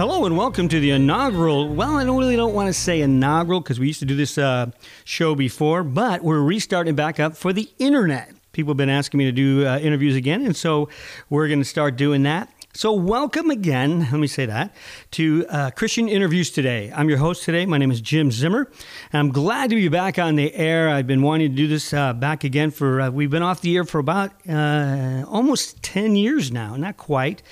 Hello 0.00 0.24
and 0.24 0.34
welcome 0.34 0.66
to 0.66 0.80
the 0.80 0.92
inaugural. 0.92 1.68
Well, 1.68 1.98
I 1.98 2.04
don't 2.04 2.16
really 2.16 2.34
don't 2.34 2.54
want 2.54 2.68
to 2.68 2.72
say 2.72 3.02
inaugural 3.02 3.60
because 3.60 3.78
we 3.78 3.86
used 3.86 3.98
to 3.98 4.06
do 4.06 4.16
this 4.16 4.38
uh, 4.38 4.70
show 5.04 5.34
before, 5.34 5.84
but 5.84 6.24
we're 6.24 6.40
restarting 6.40 6.94
back 6.94 7.20
up 7.20 7.36
for 7.36 7.52
the 7.52 7.68
internet. 7.78 8.32
People 8.52 8.70
have 8.70 8.78
been 8.78 8.88
asking 8.88 9.18
me 9.18 9.26
to 9.26 9.32
do 9.32 9.66
uh, 9.66 9.78
interviews 9.78 10.16
again, 10.16 10.46
and 10.46 10.56
so 10.56 10.88
we're 11.28 11.48
going 11.48 11.58
to 11.58 11.66
start 11.66 11.96
doing 11.96 12.22
that. 12.22 12.50
So, 12.72 12.92
welcome 12.92 13.50
again, 13.50 13.98
let 13.98 14.20
me 14.20 14.28
say 14.28 14.46
that, 14.46 14.72
to 15.10 15.44
uh, 15.48 15.70
Christian 15.72 16.08
Interviews 16.08 16.52
Today. 16.52 16.92
I'm 16.94 17.08
your 17.08 17.18
host 17.18 17.42
today. 17.42 17.66
My 17.66 17.78
name 17.78 17.90
is 17.90 18.00
Jim 18.00 18.30
Zimmer. 18.30 18.70
And 19.12 19.18
I'm 19.18 19.32
glad 19.32 19.70
to 19.70 19.76
be 19.76 19.88
back 19.88 20.20
on 20.20 20.36
the 20.36 20.54
air. 20.54 20.88
I've 20.88 21.08
been 21.08 21.20
wanting 21.20 21.50
to 21.50 21.56
do 21.56 21.66
this 21.66 21.92
uh, 21.92 22.12
back 22.12 22.44
again 22.44 22.70
for, 22.70 23.00
uh, 23.00 23.10
we've 23.10 23.28
been 23.28 23.42
off 23.42 23.60
the 23.60 23.74
air 23.74 23.82
for 23.82 23.98
about 23.98 24.30
uh, 24.48 25.24
almost 25.26 25.82
10 25.82 26.14
years 26.14 26.52
now. 26.52 26.76
Not 26.76 26.96
quite, 26.96 27.42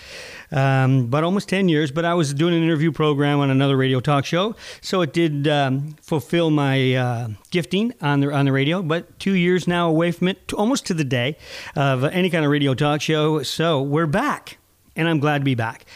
um, 0.53 1.09
but 1.09 1.25
almost 1.25 1.49
10 1.49 1.69
years. 1.69 1.91
But 1.91 2.05
I 2.05 2.15
was 2.15 2.33
doing 2.33 2.55
an 2.55 2.63
interview 2.63 2.93
program 2.93 3.41
on 3.41 3.51
another 3.51 3.77
radio 3.77 3.99
talk 3.99 4.25
show. 4.25 4.55
So 4.83 5.01
it 5.01 5.13
did 5.13 5.49
um, 5.49 5.97
fulfill 6.01 6.51
my 6.51 6.95
uh, 6.95 7.29
gifting 7.51 7.93
on 8.01 8.21
the, 8.21 8.33
on 8.33 8.45
the 8.45 8.53
radio. 8.53 8.83
But 8.83 9.19
two 9.19 9.35
years 9.35 9.67
now 9.67 9.89
away 9.89 10.13
from 10.13 10.29
it, 10.29 10.53
almost 10.53 10.87
to 10.87 10.95
the 10.95 11.05
day 11.05 11.37
of 11.75 12.05
any 12.05 12.31
kind 12.31 12.45
of 12.45 12.53
radio 12.53 12.73
talk 12.73 13.01
show. 13.01 13.43
So 13.43 13.83
we're 13.83 14.07
back 14.07 14.59
and 14.99 15.09
I'm 15.09 15.21
glad 15.21 15.39
to 15.39 15.45
be 15.45 15.55
back. 15.55 15.87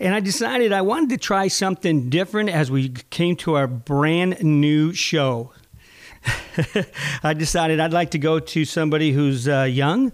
And 0.00 0.14
I 0.14 0.20
decided 0.20 0.72
I 0.72 0.82
wanted 0.82 1.10
to 1.10 1.18
try 1.18 1.46
something 1.48 2.10
different 2.10 2.50
as 2.50 2.70
we 2.70 2.88
came 2.88 3.36
to 3.36 3.54
our 3.54 3.66
brand 3.66 4.42
new 4.42 4.92
show. 4.92 5.52
I 7.22 7.34
decided 7.34 7.78
I'd 7.78 7.92
like 7.92 8.10
to 8.12 8.18
go 8.18 8.40
to 8.40 8.64
somebody 8.64 9.12
who's 9.12 9.46
uh, 9.46 9.62
young 9.62 10.12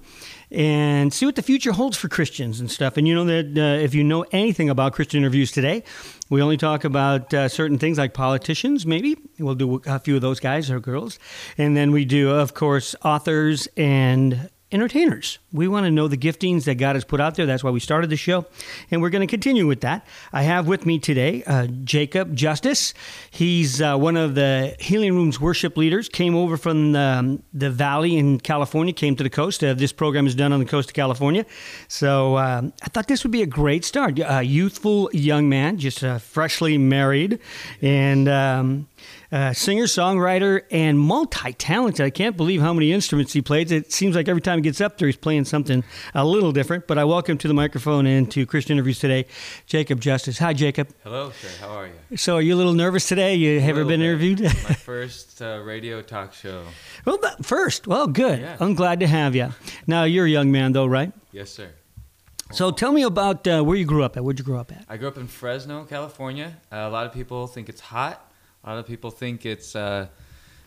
and 0.51 1.13
see 1.13 1.25
what 1.25 1.37
the 1.37 1.43
future 1.43 1.73
holds 1.73 1.97
for 1.97 2.09
Christians 2.09 2.61
and 2.61 2.71
stuff. 2.71 2.97
And 2.97 3.09
you 3.09 3.15
know 3.15 3.25
that 3.25 3.57
uh, 3.57 3.83
if 3.83 3.95
you 3.95 4.05
know 4.05 4.27
anything 4.33 4.69
about 4.69 4.93
Christian 4.93 5.19
interviews 5.19 5.51
today, 5.51 5.83
we 6.29 6.43
only 6.43 6.59
talk 6.59 6.85
about 6.85 7.33
uh, 7.33 7.49
certain 7.49 7.79
things 7.79 7.97
like 7.97 8.13
politicians, 8.13 8.85
maybe. 8.85 9.17
We'll 9.39 9.55
do 9.55 9.81
a 9.87 9.99
few 9.99 10.17
of 10.17 10.21
those 10.21 10.41
guys 10.41 10.71
or 10.71 10.81
girls. 10.81 11.19
And 11.57 11.77
then 11.77 11.91
we 11.93 12.05
do, 12.05 12.31
of 12.31 12.55
course, 12.55 12.95
authors 13.03 13.67
and 13.77 14.51
entertainers. 14.71 15.39
We 15.53 15.69
want 15.69 15.85
to 15.85 15.91
know 15.91 16.09
the 16.09 16.17
giftings 16.17 16.65
that 16.65 16.77
God 16.77 16.97
has 16.97 17.05
put 17.05 17.21
out 17.21 17.35
there. 17.35 17.45
That's 17.45 17.63
why 17.63 17.71
we 17.71 17.81
started 17.81 18.09
the 18.09 18.17
show, 18.17 18.47
and 18.91 19.03
we're 19.03 19.11
going 19.11 19.27
to 19.27 19.31
continue 19.31 19.67
with 19.67 19.83
that. 19.83 20.07
I 20.33 20.43
have 20.43 20.67
with 20.67 20.87
me 20.87 20.99
today 20.99 21.43
uh, 21.45 21.67
Jacob 21.85 22.35
Justice. 22.35 22.95
He's 23.31 23.83
uh, 23.83 23.97
one 23.97 24.17
of 24.17 24.35
the 24.35 24.75
Healing 24.81 25.15
Rooms 25.15 25.39
worship 25.39 25.77
leaders. 25.77 26.09
Came 26.09 26.35
over 26.35 26.57
from 26.57 26.93
the, 26.93 27.01
um, 27.01 27.43
the 27.53 27.71
Valley 27.71 28.17
in 28.17 28.41
California, 28.41 28.95
came 28.95 29.15
to 29.17 29.23
the 29.23 29.31
coast. 29.31 29.63
Uh, 29.63 29.75
this 29.75 29.93
program 29.93 30.27
is 30.27 30.35
done 30.35 30.53
on 30.53 30.59
the 30.59 30.65
coast 30.65 30.91
of 30.91 30.95
California, 30.95 31.45
so 31.87 32.39
um, 32.39 32.73
I 32.83 32.87
thought 32.87 33.09
this 33.09 33.23
would 33.23 33.33
be 33.33 33.43
a 33.43 33.47
great 33.47 33.85
start. 33.85 34.19
A 34.19 34.43
youthful 34.43 35.11
young 35.13 35.49
man, 35.49 35.77
just 35.77 36.03
uh, 36.03 36.19
freshly 36.19 36.79
married, 36.79 37.41
and. 37.83 38.29
Um, 38.29 38.89
uh, 39.33 39.53
singer, 39.55 39.85
songwriter, 39.85 40.63
and 40.71 40.99
multi 40.99 41.55
talented. 41.55 42.05
I 42.05 42.11
can't 42.11 42.37
believe 42.37 42.61
how 42.61 42.75
many 42.75 42.93
instruments 42.93 43.33
he 43.33 43.41
plays. 43.41 43.73
It 43.73 43.91
seems 43.91 44.15
like 44.15 44.29
every 44.29 44.43
time 44.43 44.59
he 44.59 44.63
gets 44.63 44.81
up 44.81 44.99
there, 44.99 45.09
he's 45.09 45.17
playing 45.17 45.42
something 45.45 45.85
a 46.15 46.25
little 46.25 46.53
different. 46.53 46.87
But 46.87 46.99
I 46.99 47.05
welcome 47.05 47.39
to 47.39 47.49
the 47.49 47.55
microphone 47.55 48.07
and 48.07 48.31
to 48.33 48.47
Christian 48.47 48.75
Interviews 48.75 48.99
today, 48.99 49.27
Jacob 49.67 50.01
Justice. 50.01 50.39
Hi, 50.39 50.53
Jacob. 50.53 50.89
Hello, 51.03 51.31
sir. 51.31 51.49
How 51.61 51.71
are 51.75 51.87
you? 51.87 52.17
So, 52.17 52.37
are 52.37 52.43
you 52.43 52.55
a 52.55 52.57
little 52.57 52.75
nervous 52.75 53.07
today? 53.09 53.35
You 53.35 53.61
have 53.61 53.71
ever 53.71 53.85
been 53.85 54.01
bit. 54.01 54.07
interviewed? 54.07 54.43
My 54.43 54.51
first 54.51 55.41
uh, 55.43 55.61
radio 55.65 56.03
talk 56.03 56.35
show. 56.35 56.65
well, 57.05 57.19
first. 57.43 57.87
Well, 57.87 58.07
good. 58.07 58.41
Yeah. 58.41 58.57
I'm 58.61 58.75
glad 58.75 59.01
to 59.01 59.07
have 59.07 59.35
you. 59.35 59.53
Now, 59.87 60.05
you're 60.05 60.27
a 60.27 60.31
young 60.31 60.51
man, 60.53 60.73
though, 60.73 60.87
right? 60.87 61.13
Yes, 61.33 61.51
sir. 61.51 61.69
So, 62.53 62.71
tell 62.71 62.93
me 62.93 63.03
about 63.03 63.47
uh, 63.47 63.63
where 63.63 63.77
you 63.77 63.85
grew 63.87 64.03
up 64.05 64.17
at. 64.17 64.25
Where'd 64.25 64.39
you 64.39 64.45
grow 64.45 64.59
up 64.59 64.73
at? 64.73 64.85
I 64.89 64.97
grew 64.99 65.09
up 65.09 65.17
in 65.17 65.27
Fresno, 65.27 65.85
California. 65.85 66.57
Uh, 66.71 66.77
a 66.77 66.91
lot 66.91 67.07
of 67.07 67.13
people 67.13 67.47
think 67.47 67.69
it's 67.69 67.81
hot. 67.81 68.31
A 68.65 68.71
lot 68.71 68.79
of 68.79 68.87
people 68.87 69.11
think 69.11 69.45
it's 69.47 69.75
uh, 69.75 70.07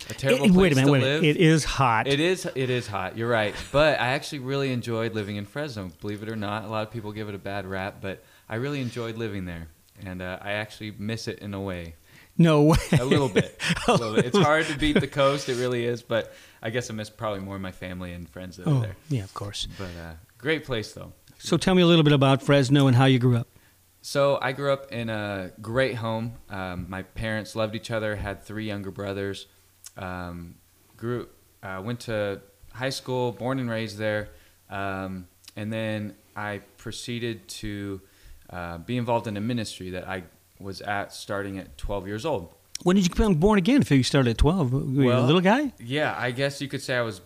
a 0.10 0.14
terrible 0.14 0.46
It- 0.46 0.50
place 0.54 0.62
wait 0.62 0.72
a 0.74 0.76
minute. 0.76 0.92
Wait 0.92 1.02
a 1.04 1.06
live. 1.06 1.22
minute. 1.22 1.38
It 1.38 1.42
is 1.42 1.64
hot. 1.64 2.08
It 2.08 2.20
is. 2.20 2.48
It 2.56 2.70
is 2.70 2.88
hot. 2.88 3.18
You're 3.18 3.30
right. 3.30 3.56
But 3.72 4.00
I 4.00 4.08
actually 4.10 4.40
really 4.40 4.72
enjoyed 4.72 5.14
living 5.14 5.36
in 5.38 5.46
Fresno. 5.46 5.92
Believe 6.02 6.22
it 6.24 6.30
or 6.30 6.36
not, 6.36 6.66
a 6.66 6.68
lot 6.68 6.86
of 6.88 6.92
people 6.94 7.12
give 7.12 7.30
it 7.30 7.36
a 7.36 7.40
bad 7.40 7.66
rap, 7.66 7.98
but 8.02 8.24
I 8.50 8.56
really 8.56 8.82
enjoyed 8.82 9.18
living 9.18 9.46
there, 9.46 9.68
and 10.06 10.22
uh, 10.22 10.38
I 10.42 10.52
actually 10.54 10.94
miss 10.98 11.28
it 11.28 11.40
in 11.40 11.54
a 11.54 11.62
way. 11.62 11.96
no 12.38 12.62
way. 12.72 12.78
A 13.00 13.06
little 13.06 13.30
bit. 13.30 13.60
a 13.88 13.92
little 13.94 14.14
bit. 14.16 14.26
It's 14.26 14.38
hard 14.38 14.66
to 14.68 14.78
beat 14.78 15.00
the 15.00 15.08
coast. 15.08 15.50
It 15.50 15.56
really 15.58 15.86
is. 15.86 16.02
But 16.02 16.34
I 16.62 16.70
guess 16.70 16.90
I 16.90 16.94
miss 16.94 17.10
probably 17.10 17.40
more 17.40 17.58
my 17.60 17.72
family 17.72 18.12
and 18.12 18.30
friends 18.30 18.58
that 18.58 18.68
are 18.68 18.72
Oh, 18.72 18.82
there. 18.82 18.96
yeah, 19.10 19.24
of 19.24 19.34
course. 19.34 19.68
But 19.78 19.86
uh, 20.00 20.14
great 20.38 20.66
place 20.66 20.92
though. 20.94 21.14
So, 21.38 21.58
tell 21.58 21.76
me 21.76 21.82
a 21.82 21.86
little 21.86 22.04
bit 22.04 22.14
about 22.14 22.42
Fresno 22.44 22.88
and 22.88 22.96
how 22.96 23.06
you 23.06 23.20
grew 23.20 23.36
up. 23.38 23.48
So 24.02 24.38
I 24.42 24.52
grew 24.52 24.72
up 24.72 24.92
in 24.92 25.10
a 25.10 25.52
great 25.62 25.96
home. 25.96 26.34
Um, 26.50 26.86
my 26.90 27.02
parents 27.02 27.56
loved 27.56 27.76
each 27.76 27.90
other. 27.90 28.16
Had 28.16 28.44
three 28.44 28.66
younger 28.68 28.92
brothers. 28.92 29.48
Um, 29.98 30.56
grew 30.98 31.28
uh, 31.64 31.82
went 31.84 32.02
to 32.02 32.42
high 32.74 32.90
school. 32.90 33.32
Born 33.32 33.60
and 33.60 33.70
raised 33.70 33.98
there. 33.98 34.30
Um, 34.70 35.28
and 35.56 35.72
then 35.72 36.16
I 36.36 36.62
proceeded 36.78 37.48
to 37.48 38.02
uh, 38.50 38.78
be 38.80 38.98
involved 38.98 39.28
in 39.28 39.38
a 39.38 39.42
ministry 39.42 39.92
that 39.92 40.08
I 40.08 40.24
was 40.60 40.82
at 40.82 41.14
starting 41.14 41.58
at 41.58 41.78
12 41.78 42.08
years 42.08 42.26
old. 42.26 42.54
When 42.84 42.96
did 42.96 43.06
you 43.06 43.10
become 43.10 43.36
born 43.36 43.58
again? 43.58 43.82
If 43.82 43.92
you 43.92 44.04
started 44.04 44.32
at 44.32 44.38
12, 44.38 44.74
were 44.74 45.04
you 45.04 45.14
a 45.14 45.20
little 45.22 45.42
guy? 45.42 45.72
Yeah, 45.80 46.14
I 46.18 46.32
guess 46.32 46.62
you 46.62 46.68
could 46.68 46.82
say 46.82 46.96
I 46.98 47.02
was 47.02 47.22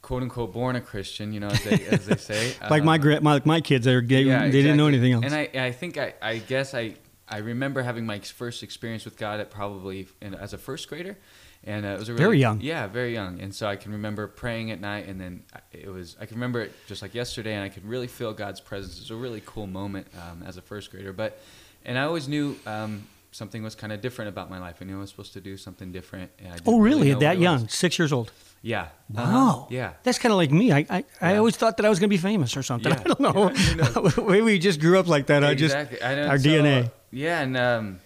quote 0.00 0.22
unquote 0.22 0.52
born 0.52 0.76
a 0.76 0.80
Christian. 0.80 1.32
You 1.32 1.40
know, 1.40 1.48
as 1.48 1.62
they, 1.64 1.84
as 1.86 2.06
they 2.06 2.16
say. 2.16 2.54
like 2.70 2.82
my, 2.82 2.94
Um, 2.94 3.00
gra- 3.00 3.20
my 3.20 3.42
my 3.44 3.60
kids, 3.60 3.84
they, 3.84 4.00
they, 4.00 4.22
Yeah, 4.22 4.44
they 4.44 4.50
didn't 4.50 4.78
know 4.78 4.86
anything 4.86 5.12
else. 5.12 5.24
And 5.24 5.34
I, 5.34 5.50
I 5.54 5.72
think 5.72 5.98
I, 5.98 6.14
I 6.22 6.38
guess 6.38 6.72
I, 6.74 6.94
I 7.28 7.38
remember 7.38 7.82
having 7.82 8.06
my 8.06 8.20
first 8.20 8.62
experience 8.62 9.04
with 9.04 9.18
God 9.18 9.38
at 9.40 9.50
probably 9.50 10.08
in, 10.22 10.34
as 10.34 10.54
a 10.54 10.58
first 10.58 10.88
grader, 10.88 11.18
and 11.66 11.84
uh, 11.84 11.88
it 11.90 11.98
was 11.98 12.08
a 12.08 12.12
really, 12.12 12.24
Very 12.24 12.38
young. 12.38 12.60
Yeah, 12.60 12.86
very 12.86 13.12
young. 13.12 13.40
And 13.40 13.54
so 13.54 13.66
I 13.66 13.76
can 13.76 13.92
remember 13.92 14.28
praying 14.28 14.70
at 14.70 14.80
night, 14.80 15.08
and 15.08 15.20
then 15.20 15.42
it 15.72 15.88
was 15.92 16.16
I 16.20 16.26
can 16.26 16.36
remember 16.36 16.60
it 16.62 16.72
just 16.86 17.02
like 17.02 17.14
yesterday, 17.14 17.54
and 17.54 17.64
I 17.64 17.68
could 17.68 17.84
really 17.84 18.06
feel 18.06 18.32
God's 18.32 18.60
presence. 18.60 18.96
It 18.96 19.00
was 19.02 19.10
a 19.10 19.16
really 19.16 19.42
cool 19.44 19.66
moment 19.66 20.06
um, 20.16 20.42
as 20.46 20.56
a 20.56 20.62
first 20.62 20.90
grader, 20.90 21.12
but 21.12 21.38
and 21.84 21.98
I 21.98 22.04
always 22.04 22.28
knew. 22.28 22.56
Um, 22.66 23.06
Something 23.32 23.62
was 23.62 23.74
kind 23.74 23.92
of 23.92 24.00
different 24.00 24.30
about 24.30 24.48
my 24.48 24.58
life. 24.58 24.76
I 24.80 24.86
knew 24.86 24.96
I 24.96 25.00
was 25.00 25.10
supposed 25.10 25.34
to 25.34 25.42
do 25.42 25.58
something 25.58 25.92
different. 25.92 26.30
And 26.38 26.48
I 26.48 26.52
didn't 26.52 26.68
oh, 26.68 26.78
really? 26.78 27.08
know 27.08 27.16
what 27.16 27.20
that 27.20 27.38
young, 27.38 27.68
six 27.68 27.98
years 27.98 28.10
old. 28.10 28.32
Yeah. 28.62 28.88
Wow. 29.10 29.22
Uh-huh. 29.22 29.66
Yeah. 29.68 29.92
That's 30.04 30.18
kind 30.18 30.32
of 30.32 30.38
like 30.38 30.50
me. 30.50 30.72
I 30.72 30.86
I, 30.88 31.04
I 31.20 31.36
always 31.36 31.54
thought 31.54 31.76
that 31.76 31.84
I 31.84 31.90
was 31.90 31.98
going 31.98 32.08
to 32.08 32.16
be 32.16 32.22
famous 32.22 32.56
or 32.56 32.62
something. 32.62 32.92
Yeah. 32.96 33.00
I 33.00 33.08
don't 33.08 33.20
know. 33.20 33.50
Yeah, 33.52 33.84
who 34.10 34.26
Maybe 34.30 34.40
we 34.40 34.58
just 34.58 34.80
grew 34.80 34.98
up 34.98 35.06
like 35.06 35.26
that. 35.26 35.44
I 35.44 35.54
just. 35.54 35.76
I 35.76 36.14
know. 36.14 36.28
our 36.28 36.38
So, 36.38 36.48
DNA. 36.48 36.90
Yeah, 37.10 37.42
and 37.42 37.56
um, 37.58 38.00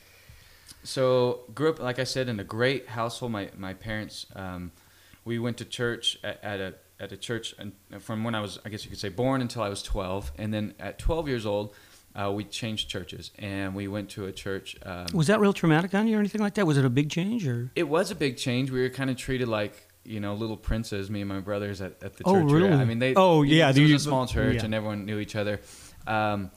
so 0.82 1.40
grew 1.54 1.70
up, 1.70 1.78
like 1.80 1.98
I 1.98 2.04
said, 2.04 2.28
in 2.28 2.40
a 2.40 2.44
great 2.44 2.88
household. 2.88 3.32
My 3.32 3.50
my 3.56 3.74
parents, 3.74 4.26
um, 4.34 4.72
we 5.24 5.38
went 5.38 5.58
to 5.58 5.64
church 5.64 6.18
at, 6.24 6.42
at 6.42 6.60
a 6.60 6.74
at 6.98 7.12
a 7.12 7.16
church 7.16 7.54
from 8.00 8.24
when 8.24 8.34
I 8.34 8.40
was, 8.40 8.58
I 8.64 8.68
guess 8.68 8.84
you 8.84 8.90
could 8.90 8.98
say, 8.98 9.08
born 9.08 9.40
until 9.40 9.62
I 9.62 9.68
was 9.68 9.82
twelve, 9.82 10.32
and 10.38 10.52
then 10.52 10.74
at 10.78 10.98
twelve 10.98 11.28
years 11.28 11.46
old, 11.46 11.74
uh, 12.14 12.30
we 12.34 12.44
changed 12.44 12.88
churches 12.90 13.30
and 13.38 13.74
we 13.74 13.88
went 13.88 14.10
to 14.10 14.26
a 14.26 14.32
church. 14.32 14.76
Um, 14.84 15.06
Was 15.14 15.28
that 15.28 15.40
real 15.40 15.52
traumatic 15.52 15.94
on 15.94 16.06
you 16.08 16.16
or 16.16 16.20
anything 16.20 16.40
like 16.40 16.54
that? 16.54 16.66
Was 16.66 16.76
it 16.78 16.84
a 16.84 16.90
big 16.90 17.10
change 17.10 17.46
or? 17.46 17.70
it 17.76 17.88
was 17.88 18.10
a 18.10 18.14
big 18.14 18.36
change. 18.36 18.70
We 18.70 18.80
were 18.82 18.90
kind 18.90 19.08
of 19.10 19.16
treated 19.16 19.48
like 19.48 19.74
you 20.04 20.18
know 20.20 20.34
little 20.34 20.56
princes, 20.56 21.10
me 21.10 21.20
and 21.20 21.28
my 21.28 21.40
brothers 21.40 21.80
at, 21.80 22.02
at 22.02 22.16
the 22.16 22.24
Oh, 22.24 22.40
church. 22.42 22.50
really? 22.52 22.72
I 22.72 22.84
mean, 22.84 22.98
they. 22.98 23.14
Oh, 23.14 23.42
yeah, 23.42 23.50
know, 23.50 23.56
yeah, 23.56 23.66
'cause 23.68 23.78
It 23.78 23.82
was 23.82 23.92
a 23.92 24.08
small 24.08 24.26
church, 24.26 24.56
yeah. 24.56 24.64
and 24.64 24.74
everyone 24.74 25.04
knew 25.06 25.18
each 25.18 25.36
other. 25.36 25.60
Um, 26.06 26.50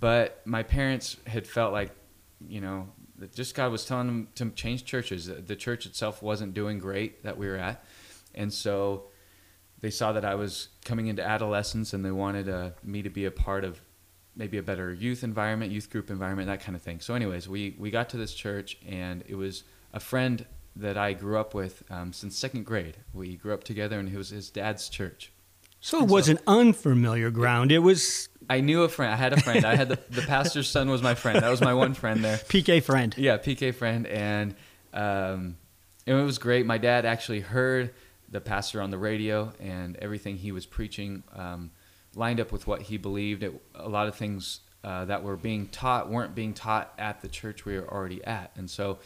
but 0.00 0.42
my 0.44 0.62
parents 0.64 1.16
had 1.26 1.46
felt 1.46 1.72
like, 1.72 1.90
you 2.46 2.60
know, 2.60 2.88
just 3.34 3.54
God 3.54 3.72
was 3.72 3.84
telling 3.84 4.06
them 4.06 4.28
to 4.36 4.50
change 4.50 4.84
churches. 4.84 5.26
The 5.26 5.56
church 5.56 5.86
itself 5.86 6.22
wasn't 6.22 6.54
doing 6.54 6.78
great 6.78 7.22
that 7.24 7.36
we 7.36 7.48
were 7.48 7.56
at, 7.56 7.84
and 8.34 8.52
so 8.52 9.04
they 9.80 9.90
saw 9.90 10.12
that 10.12 10.24
I 10.24 10.34
was 10.34 10.68
coming 10.84 11.06
into 11.06 11.24
adolescence, 11.24 11.92
and 11.92 12.04
they 12.04 12.10
wanted 12.10 12.48
uh, 12.48 12.70
me 12.82 13.02
to 13.02 13.10
be 13.10 13.24
a 13.24 13.30
part 13.30 13.64
of 13.64 13.80
maybe 14.36 14.58
a 14.58 14.62
better 14.62 14.92
youth 14.92 15.24
environment, 15.24 15.72
youth 15.72 15.90
group 15.90 16.10
environment, 16.10 16.46
that 16.46 16.60
kind 16.60 16.76
of 16.76 16.82
thing. 16.82 17.00
So, 17.00 17.14
anyways, 17.14 17.48
we 17.48 17.74
we 17.78 17.90
got 17.90 18.08
to 18.10 18.16
this 18.16 18.34
church, 18.34 18.78
and 18.86 19.24
it 19.26 19.34
was 19.34 19.64
a 19.92 20.00
friend 20.00 20.46
that 20.76 20.96
I 20.96 21.12
grew 21.12 21.38
up 21.38 21.54
with 21.54 21.82
um, 21.90 22.12
since 22.12 22.36
second 22.38 22.64
grade. 22.64 22.96
We 23.12 23.36
grew 23.36 23.52
up 23.52 23.64
together, 23.64 23.98
and 23.98 24.08
it 24.08 24.16
was 24.16 24.30
his 24.30 24.50
dad's 24.50 24.88
church. 24.88 25.32
So 25.80 26.02
it 26.02 26.08
wasn't 26.08 26.40
unfamiliar 26.46 27.30
ground. 27.30 27.70
It 27.70 27.78
was 27.78 28.28
I 28.48 28.60
knew 28.60 28.82
a 28.82 28.88
friend. 28.88 29.12
I 29.12 29.16
had 29.16 29.32
a 29.32 29.40
friend. 29.40 29.64
I 29.64 29.76
had 29.76 29.88
the, 29.88 29.98
the 30.10 30.22
pastor's 30.22 30.68
son 30.68 30.90
was 30.90 31.02
my 31.02 31.14
friend. 31.14 31.40
That 31.42 31.50
was 31.50 31.60
my 31.60 31.74
one 31.74 31.94
friend 31.94 32.24
there. 32.24 32.36
PK 32.48 32.82
friend. 32.82 33.14
Yeah, 33.16 33.38
PK 33.38 33.74
friend, 33.74 34.06
and 34.06 34.54
um, 34.92 35.56
it 36.06 36.14
was 36.14 36.38
great. 36.38 36.64
My 36.64 36.78
dad 36.78 37.04
actually 37.04 37.40
heard 37.40 37.92
the 38.30 38.40
pastor 38.40 38.80
on 38.80 38.90
the 38.90 38.98
radio, 38.98 39.52
and 39.60 39.96
everything 39.96 40.36
he 40.36 40.52
was 40.52 40.66
preaching 40.66 41.22
um, 41.34 41.70
lined 42.14 42.40
up 42.40 42.52
with 42.52 42.66
what 42.66 42.82
he 42.82 42.96
believed. 42.96 43.42
It, 43.42 43.60
a 43.74 43.88
lot 43.88 44.08
of 44.08 44.14
things 44.14 44.60
uh, 44.82 45.04
that 45.06 45.22
were 45.22 45.36
being 45.36 45.66
taught 45.68 46.08
weren't 46.08 46.34
being 46.34 46.54
taught 46.54 46.92
at 46.98 47.20
the 47.20 47.28
church 47.28 47.64
we 47.64 47.78
were 47.78 47.88
already 47.88 48.24
at, 48.24 48.52
and 48.56 48.70
so 48.70 48.98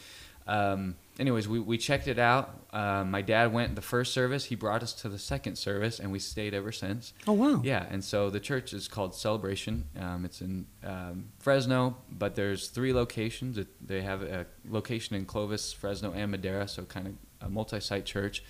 um, 0.46 0.96
anyways, 1.18 1.48
we, 1.48 1.58
we 1.60 1.78
checked 1.78 2.08
it 2.08 2.18
out. 2.18 2.58
Uh, 2.72 3.04
my 3.04 3.20
dad 3.22 3.52
went 3.52 3.74
the 3.74 3.82
first 3.82 4.14
service. 4.14 4.44
He 4.46 4.54
brought 4.54 4.82
us 4.82 4.92
to 4.94 5.08
the 5.08 5.18
second 5.18 5.56
service, 5.56 6.00
and 6.00 6.10
we 6.10 6.18
stayed 6.18 6.54
ever 6.54 6.72
since. 6.72 7.12
Oh 7.26 7.32
wow. 7.32 7.60
Yeah, 7.64 7.86
and 7.90 8.02
so 8.02 8.30
the 8.30 8.40
church 8.40 8.72
is 8.72 8.88
called 8.88 9.14
Celebration. 9.14 9.84
Um, 9.98 10.24
it's 10.24 10.40
in 10.40 10.66
um, 10.84 11.26
Fresno, 11.38 11.96
but 12.10 12.34
there's 12.34 12.68
three 12.68 12.92
locations. 12.92 13.58
It, 13.58 13.68
they 13.86 14.00
have 14.02 14.22
a 14.22 14.46
location 14.68 15.16
in 15.16 15.26
Clovis, 15.26 15.72
Fresno, 15.72 16.12
and 16.12 16.30
Madera, 16.30 16.66
so 16.68 16.84
kind 16.84 17.06
of 17.08 17.14
a 17.46 17.50
multi-site 17.50 18.04
church. 18.06 18.42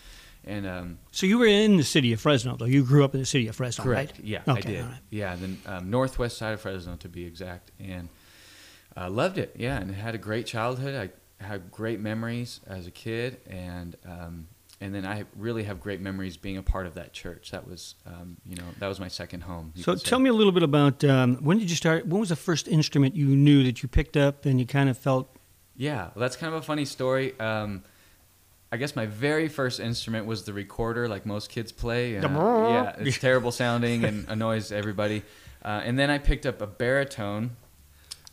And 0.44 0.67
um, 0.67 0.99
So 1.12 1.26
you 1.26 1.38
were 1.38 1.47
in 1.47 1.76
the 1.76 1.85
city 1.85 2.12
of 2.12 2.20
Fresno, 2.20 2.56
though. 2.56 2.65
You 2.65 2.82
grew 2.85 3.05
up 3.05 3.15
in 3.15 3.20
the 3.20 3.26
city 3.26 3.47
of 3.47 3.55
Fresno, 3.56 3.85
correct, 3.85 4.19
right? 4.19 4.25
yeah, 4.25 4.43
I 4.47 4.61
did. 4.61 4.85
right. 4.85 4.94
Yeah, 5.08 5.37
the 5.37 5.56
um, 5.76 5.91
northwest 5.91 6.37
side 6.37 6.53
of 6.55 6.61
Fresno, 6.61 6.97
to 6.97 7.08
be 7.08 7.25
exact, 7.25 7.70
and 7.79 8.08
uh, 8.97 9.08
loved 9.08 9.38
it. 9.38 9.55
Yeah, 9.56 9.79
and 9.81 9.94
had 9.94 10.15
a 10.15 10.19
great 10.19 10.47
childhood. 10.47 10.94
I 10.97 11.11
had 11.44 11.71
great 11.71 12.00
memories 12.00 12.61
as 12.67 12.87
a 12.87 12.91
kid, 12.91 13.41
and 13.49 13.97
um, 14.06 14.49
and 14.81 14.94
then 14.94 15.06
I 15.06 15.25
really 15.37 15.62
have 15.65 15.81
great 15.81 16.00
memories 16.00 16.37
being 16.37 16.56
a 16.56 16.62
part 16.62 16.87
of 16.87 16.94
that 16.94 17.12
church. 17.12 17.53
That 17.53 17.69
was, 17.69 17.94
um, 18.05 18.37
you 18.44 18.56
know, 18.56 18.65
that 18.81 18.89
was 18.89 18.99
my 18.99 19.09
second 19.09 19.43
home. 19.43 19.73
So 19.77 19.94
tell 19.94 20.19
me 20.19 20.29
a 20.29 20.33
little 20.33 20.53
bit 20.53 20.65
about 20.65 21.05
um, 21.05 21.37
when 21.37 21.59
did 21.59 21.71
you 21.71 21.77
start? 21.77 22.06
When 22.06 22.21
was 22.21 22.31
the 22.31 22.37
first 22.37 22.67
instrument 22.67 23.15
you 23.15 23.27
knew 23.27 23.62
that 23.62 23.83
you 23.83 23.89
picked 23.89 24.17
up 24.17 24.44
and 24.44 24.59
you 24.59 24.67
kind 24.67 24.89
of 24.89 24.99
felt? 24.99 25.35
Yeah, 25.77 26.11
well, 26.15 26.23
that's 26.23 26.37
kind 26.37 26.53
of 26.53 26.61
a 26.61 26.65
funny 26.65 26.85
story. 26.85 27.39
Um, 27.39 27.85
I 28.73 28.77
guess 28.79 28.97
my 28.97 29.06
very 29.06 29.49
first 29.49 29.81
instrument 29.81 30.27
was 30.27 30.44
the 30.44 30.53
recorder, 30.53 31.06
like 31.06 31.27
most 31.27 31.50
kids 31.50 31.71
play. 31.71 32.17
Uh, 32.17 32.29
yeah, 32.71 32.97
it's 32.99 33.19
terrible 33.19 33.53
sounding 33.53 34.05
and 34.05 34.27
annoys 34.29 34.73
everybody. 34.73 35.23
Uh, 35.65 35.83
and 35.85 35.99
then 35.99 36.11
I 36.11 36.19
picked 36.19 36.47
up 36.47 36.61
a 36.61 36.67
baritone. 36.67 37.56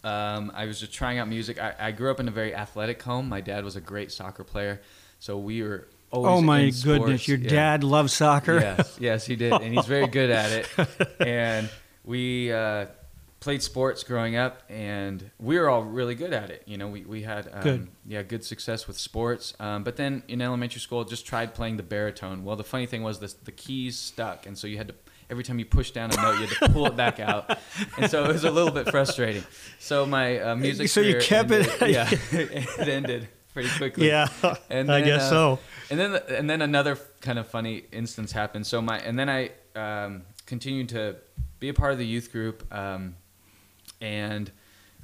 Um, 0.04 0.52
I 0.56 0.66
was 0.66 0.80
just 0.80 0.94
trying 0.94 1.18
out 1.20 1.28
music. 1.28 1.60
I, 1.60 1.76
I 1.80 1.92
grew 1.92 2.10
up 2.12 2.20
in 2.20 2.28
a 2.28 2.32
very 2.32 2.56
athletic 2.56 3.02
home. 3.02 3.28
My 3.30 3.42
dad 3.42 3.64
was 3.66 3.76
a 3.76 3.82
great 3.82 4.12
soccer 4.12 4.44
player, 4.44 4.82
so 5.20 5.38
we 5.38 5.62
were 5.62 5.88
always. 6.12 6.32
oh 6.32 6.42
my 6.42 6.70
goodness, 6.84 7.28
your 7.28 7.38
Yeah. 7.38 7.50
dad 7.50 7.84
loves 7.84 8.14
soccer. 8.14 8.60
Yes, 8.60 8.98
yes, 9.00 9.26
he 9.26 9.36
did, 9.36 9.52
and 9.54 9.74
he's 9.74 9.86
very 9.86 10.08
good 10.20 10.30
at 10.30 10.52
it. 10.52 11.20
And 11.20 11.70
we 12.06 12.52
uh, 12.54 12.86
played 13.42 13.62
sports 13.62 14.04
growing 14.04 14.38
up, 14.38 14.64
and 14.70 15.30
we 15.38 15.60
were 15.60 15.70
all 15.70 15.84
really 15.84 16.16
good 16.16 16.32
at 16.34 16.50
it. 16.50 16.64
You 16.66 16.78
know, 16.78 16.88
we 16.88 17.02
we 17.02 17.24
had 17.24 17.50
um, 17.52 17.62
Good. 17.62 17.88
yeah 18.08 18.24
good 18.24 18.46
success 18.46 18.88
with 18.88 18.98
sports. 18.98 19.54
Um, 19.60 19.84
but 19.84 19.98
then 19.98 20.24
in 20.30 20.42
elementary 20.42 20.80
school, 20.80 21.04
just 21.04 21.26
tried 21.26 21.54
playing 21.54 21.76
the 21.78 21.84
baritone. 21.84 22.46
Well, 22.46 22.56
the 22.56 22.64
funny 22.64 22.86
thing 22.86 23.04
was 23.04 23.20
the 23.20 23.34
the 23.44 23.52
keys 23.52 23.98
stuck, 24.00 24.46
and 24.46 24.58
so 24.58 24.66
you 24.66 24.78
had 24.78 24.88
to. 24.88 24.96
Every 25.30 25.44
time 25.44 25.60
you 25.60 25.66
push 25.66 25.92
down 25.92 26.12
a 26.12 26.16
note, 26.16 26.40
you 26.40 26.48
had 26.48 26.68
to 26.68 26.74
pull 26.74 26.88
it 26.88 26.96
back 26.96 27.20
out, 27.20 27.60
and 27.98 28.10
so 28.10 28.24
it 28.26 28.34
was 28.34 28.44
a 28.46 28.52
little 28.52 28.72
bit 28.72 28.90
frustrating. 28.90 29.44
So 29.78 30.06
my 30.06 30.40
uh, 30.40 30.56
music 30.56 30.90
So 30.90 31.02
you 31.02 31.20
kept 31.20 31.52
it- 31.52 31.90
yeah, 31.90 32.10
it 32.32 32.88
ended 32.88 33.28
pretty 33.54 33.70
quickly. 33.78 34.08
Yeah, 34.08 34.28
And 34.70 34.92
I 34.92 35.02
guess 35.02 35.24
uh, 35.24 35.30
so. 35.30 35.60
And 35.92 36.00
then 36.00 36.16
and 36.30 36.50
then 36.50 36.62
another 36.62 36.98
kind 37.22 37.38
of 37.38 37.48
funny 37.48 37.84
instance 37.92 38.32
happened. 38.32 38.66
So 38.66 38.82
my 38.82 39.00
and 39.00 39.18
then 39.20 39.30
I 39.30 39.52
um, 39.76 40.24
continued 40.46 40.90
to 40.90 41.16
be 41.60 41.70
a 41.70 41.74
part 41.74 41.92
of 41.92 41.98
the 42.00 42.06
youth 42.08 42.32
group, 42.32 42.66
um, 42.74 43.16
and 44.02 44.52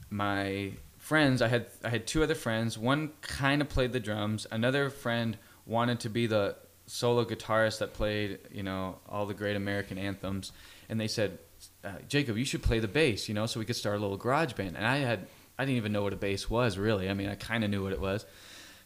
my 0.10 0.72
friends. 0.98 1.42
I 1.42 1.48
had 1.48 1.68
I 1.84 1.90
had 1.90 2.08
two 2.08 2.24
other 2.24 2.36
friends. 2.36 2.78
One 2.78 3.12
kind 3.22 3.62
of 3.62 3.70
played 3.70 3.94
the 3.94 4.00
drums. 4.00 4.48
Another 4.52 4.90
friend 4.90 5.38
wanted 5.66 6.00
to 6.02 6.10
be 6.10 6.28
the 6.28 6.56
solo 6.88 7.26
guitarist 7.26 7.80
that 7.80 7.94
played 7.94 8.40
you 8.52 8.64
know 8.64 9.00
all 9.10 9.26
the 9.26 9.34
great 9.34 9.56
American 9.56 9.98
anthems, 9.98 10.52
and 10.90 11.00
they 11.00 11.08
said. 11.08 11.40
Uh, 11.84 11.94
Jacob, 12.08 12.38
you 12.38 12.46
should 12.46 12.62
play 12.62 12.80
the 12.80 12.88
bass, 12.88 13.28
you 13.28 13.34
know, 13.34 13.46
so 13.46 13.60
we 13.60 13.66
could 13.66 13.78
start 13.78 13.98
a 13.98 14.00
little 14.00 14.18
garage 14.18 14.54
band. 14.54 14.76
And 14.76 14.86
I 14.86 14.98
had, 14.98 15.26
I 15.58 15.64
didn't 15.66 15.78
even 15.78 15.94
know 15.94 16.04
what 16.04 16.14
a 16.14 16.18
bass 16.18 16.50
was 16.50 16.78
really. 16.78 17.10
I 17.10 17.14
mean, 17.14 17.30
I 17.30 17.36
kind 17.36 17.64
of 17.64 17.70
knew 17.72 17.82
what 17.82 17.94
it 17.94 18.00
was. 18.00 18.26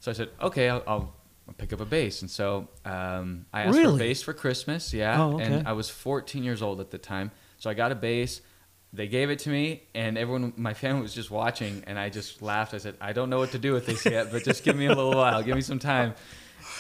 So 0.02 0.12
I 0.12 0.14
said, 0.14 0.30
okay, 0.42 0.70
I'll, 0.70 0.84
I'll 0.88 1.14
I'll 1.50 1.56
pick 1.56 1.74
up 1.74 1.82
a 1.82 1.86
bass. 1.86 2.22
And 2.22 2.30
so 2.30 2.68
um, 2.86 3.48
I 3.52 3.64
asked 3.64 3.80
for 3.80 3.90
a 3.90 3.98
bass 3.98 4.22
for 4.22 4.34
Christmas. 4.34 4.94
Yeah. 4.94 5.20
Oh, 5.22 5.34
okay. 5.36 5.46
And 5.46 5.68
I 5.68 5.74
was 5.74 5.90
14 5.90 6.44
years 6.44 6.62
old 6.62 6.80
at 6.80 6.92
the 6.92 7.00
time. 7.00 7.32
So 7.58 7.72
I 7.72 7.74
got 7.74 7.92
a 7.92 7.96
bass. 7.96 8.42
They 8.94 9.08
gave 9.08 9.30
it 9.30 9.40
to 9.40 9.50
me, 9.50 9.84
and 9.94 10.18
everyone, 10.18 10.54
my 10.58 10.74
family 10.74 11.04
was 11.04 11.14
just 11.14 11.30
watching, 11.30 11.84
and 11.86 12.00
I 12.00 12.10
just 12.10 12.42
laughed. 12.42 12.74
I 12.74 12.80
said, 12.80 12.96
I 13.00 13.14
don't 13.14 13.30
know 13.30 13.38
what 13.38 13.52
to 13.52 13.60
do 13.60 13.72
with 13.74 13.86
this 13.86 14.04
yet, 14.06 14.32
but 14.32 14.44
just 14.44 14.64
give 14.64 14.76
me 14.76 14.88
a 14.88 14.90
little 14.90 15.14
while. 15.14 15.44
Give 15.44 15.56
me 15.56 15.62
some 15.62 15.78
time. 15.78 16.16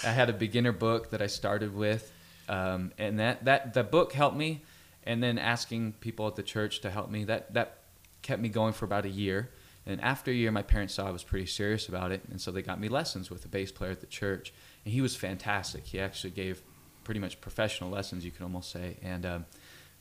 I 0.03 0.11
had 0.11 0.29
a 0.29 0.33
beginner 0.33 0.71
book 0.71 1.11
that 1.11 1.21
I 1.21 1.27
started 1.27 1.75
with, 1.75 2.11
um, 2.47 2.91
and 2.97 3.19
that, 3.19 3.45
that 3.45 3.73
the 3.73 3.83
book 3.83 4.13
helped 4.13 4.37
me. 4.37 4.61
And 5.03 5.23
then 5.23 5.39
asking 5.39 5.93
people 5.93 6.27
at 6.27 6.35
the 6.35 6.43
church 6.43 6.81
to 6.81 6.89
help 6.89 7.09
me, 7.09 7.23
that, 7.23 7.53
that 7.53 7.79
kept 8.21 8.41
me 8.41 8.49
going 8.49 8.73
for 8.73 8.85
about 8.85 9.05
a 9.05 9.09
year. 9.09 9.49
And 9.85 9.99
after 10.01 10.29
a 10.29 10.33
year, 10.33 10.51
my 10.51 10.61
parents 10.61 10.93
saw 10.93 11.07
I 11.07 11.11
was 11.11 11.23
pretty 11.23 11.47
serious 11.47 11.87
about 11.87 12.11
it, 12.11 12.21
and 12.29 12.39
so 12.39 12.51
they 12.51 12.61
got 12.61 12.79
me 12.79 12.89
lessons 12.89 13.31
with 13.31 13.43
a 13.45 13.47
bass 13.47 13.71
player 13.71 13.91
at 13.91 14.01
the 14.01 14.07
church. 14.07 14.53
And 14.85 14.93
he 14.93 15.01
was 15.01 15.15
fantastic. 15.15 15.85
He 15.85 15.99
actually 15.99 16.31
gave 16.31 16.61
pretty 17.03 17.19
much 17.19 17.41
professional 17.41 17.89
lessons, 17.89 18.23
you 18.23 18.29
could 18.29 18.43
almost 18.43 18.69
say. 18.71 18.97
And 19.01 19.25
um, 19.25 19.45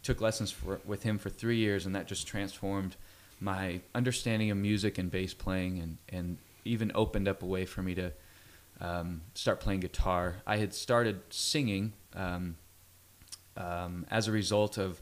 took 0.03 0.21
lessons 0.21 0.51
for, 0.51 0.81
with 0.85 1.05
him 1.05 1.17
for 1.17 1.31
three 1.31 1.57
years, 1.57 1.87
and 1.87 1.95
that 1.95 2.07
just 2.07 2.27
transformed 2.27 2.97
my 3.41 3.81
understanding 3.95 4.51
of 4.51 4.59
music 4.59 4.99
and 4.99 5.11
bass 5.11 5.33
playing, 5.33 5.79
and, 5.79 5.97
and 6.09 6.39
even 6.65 6.93
opened 6.95 7.29
up 7.29 7.43
a 7.43 7.47
way 7.47 7.65
for 7.65 7.83
me 7.83 7.95
to 7.95 8.13
um, 8.81 9.23
start 9.35 9.61
playing 9.61 9.81
guitar. 9.81 10.37
I 10.47 10.57
had 10.59 10.75
started 10.75 11.21
singing 11.31 11.93
um, 12.15 12.57
um, 13.57 14.07
as 14.11 14.29
a 14.29 14.33
result 14.33 14.79
of 14.79 15.01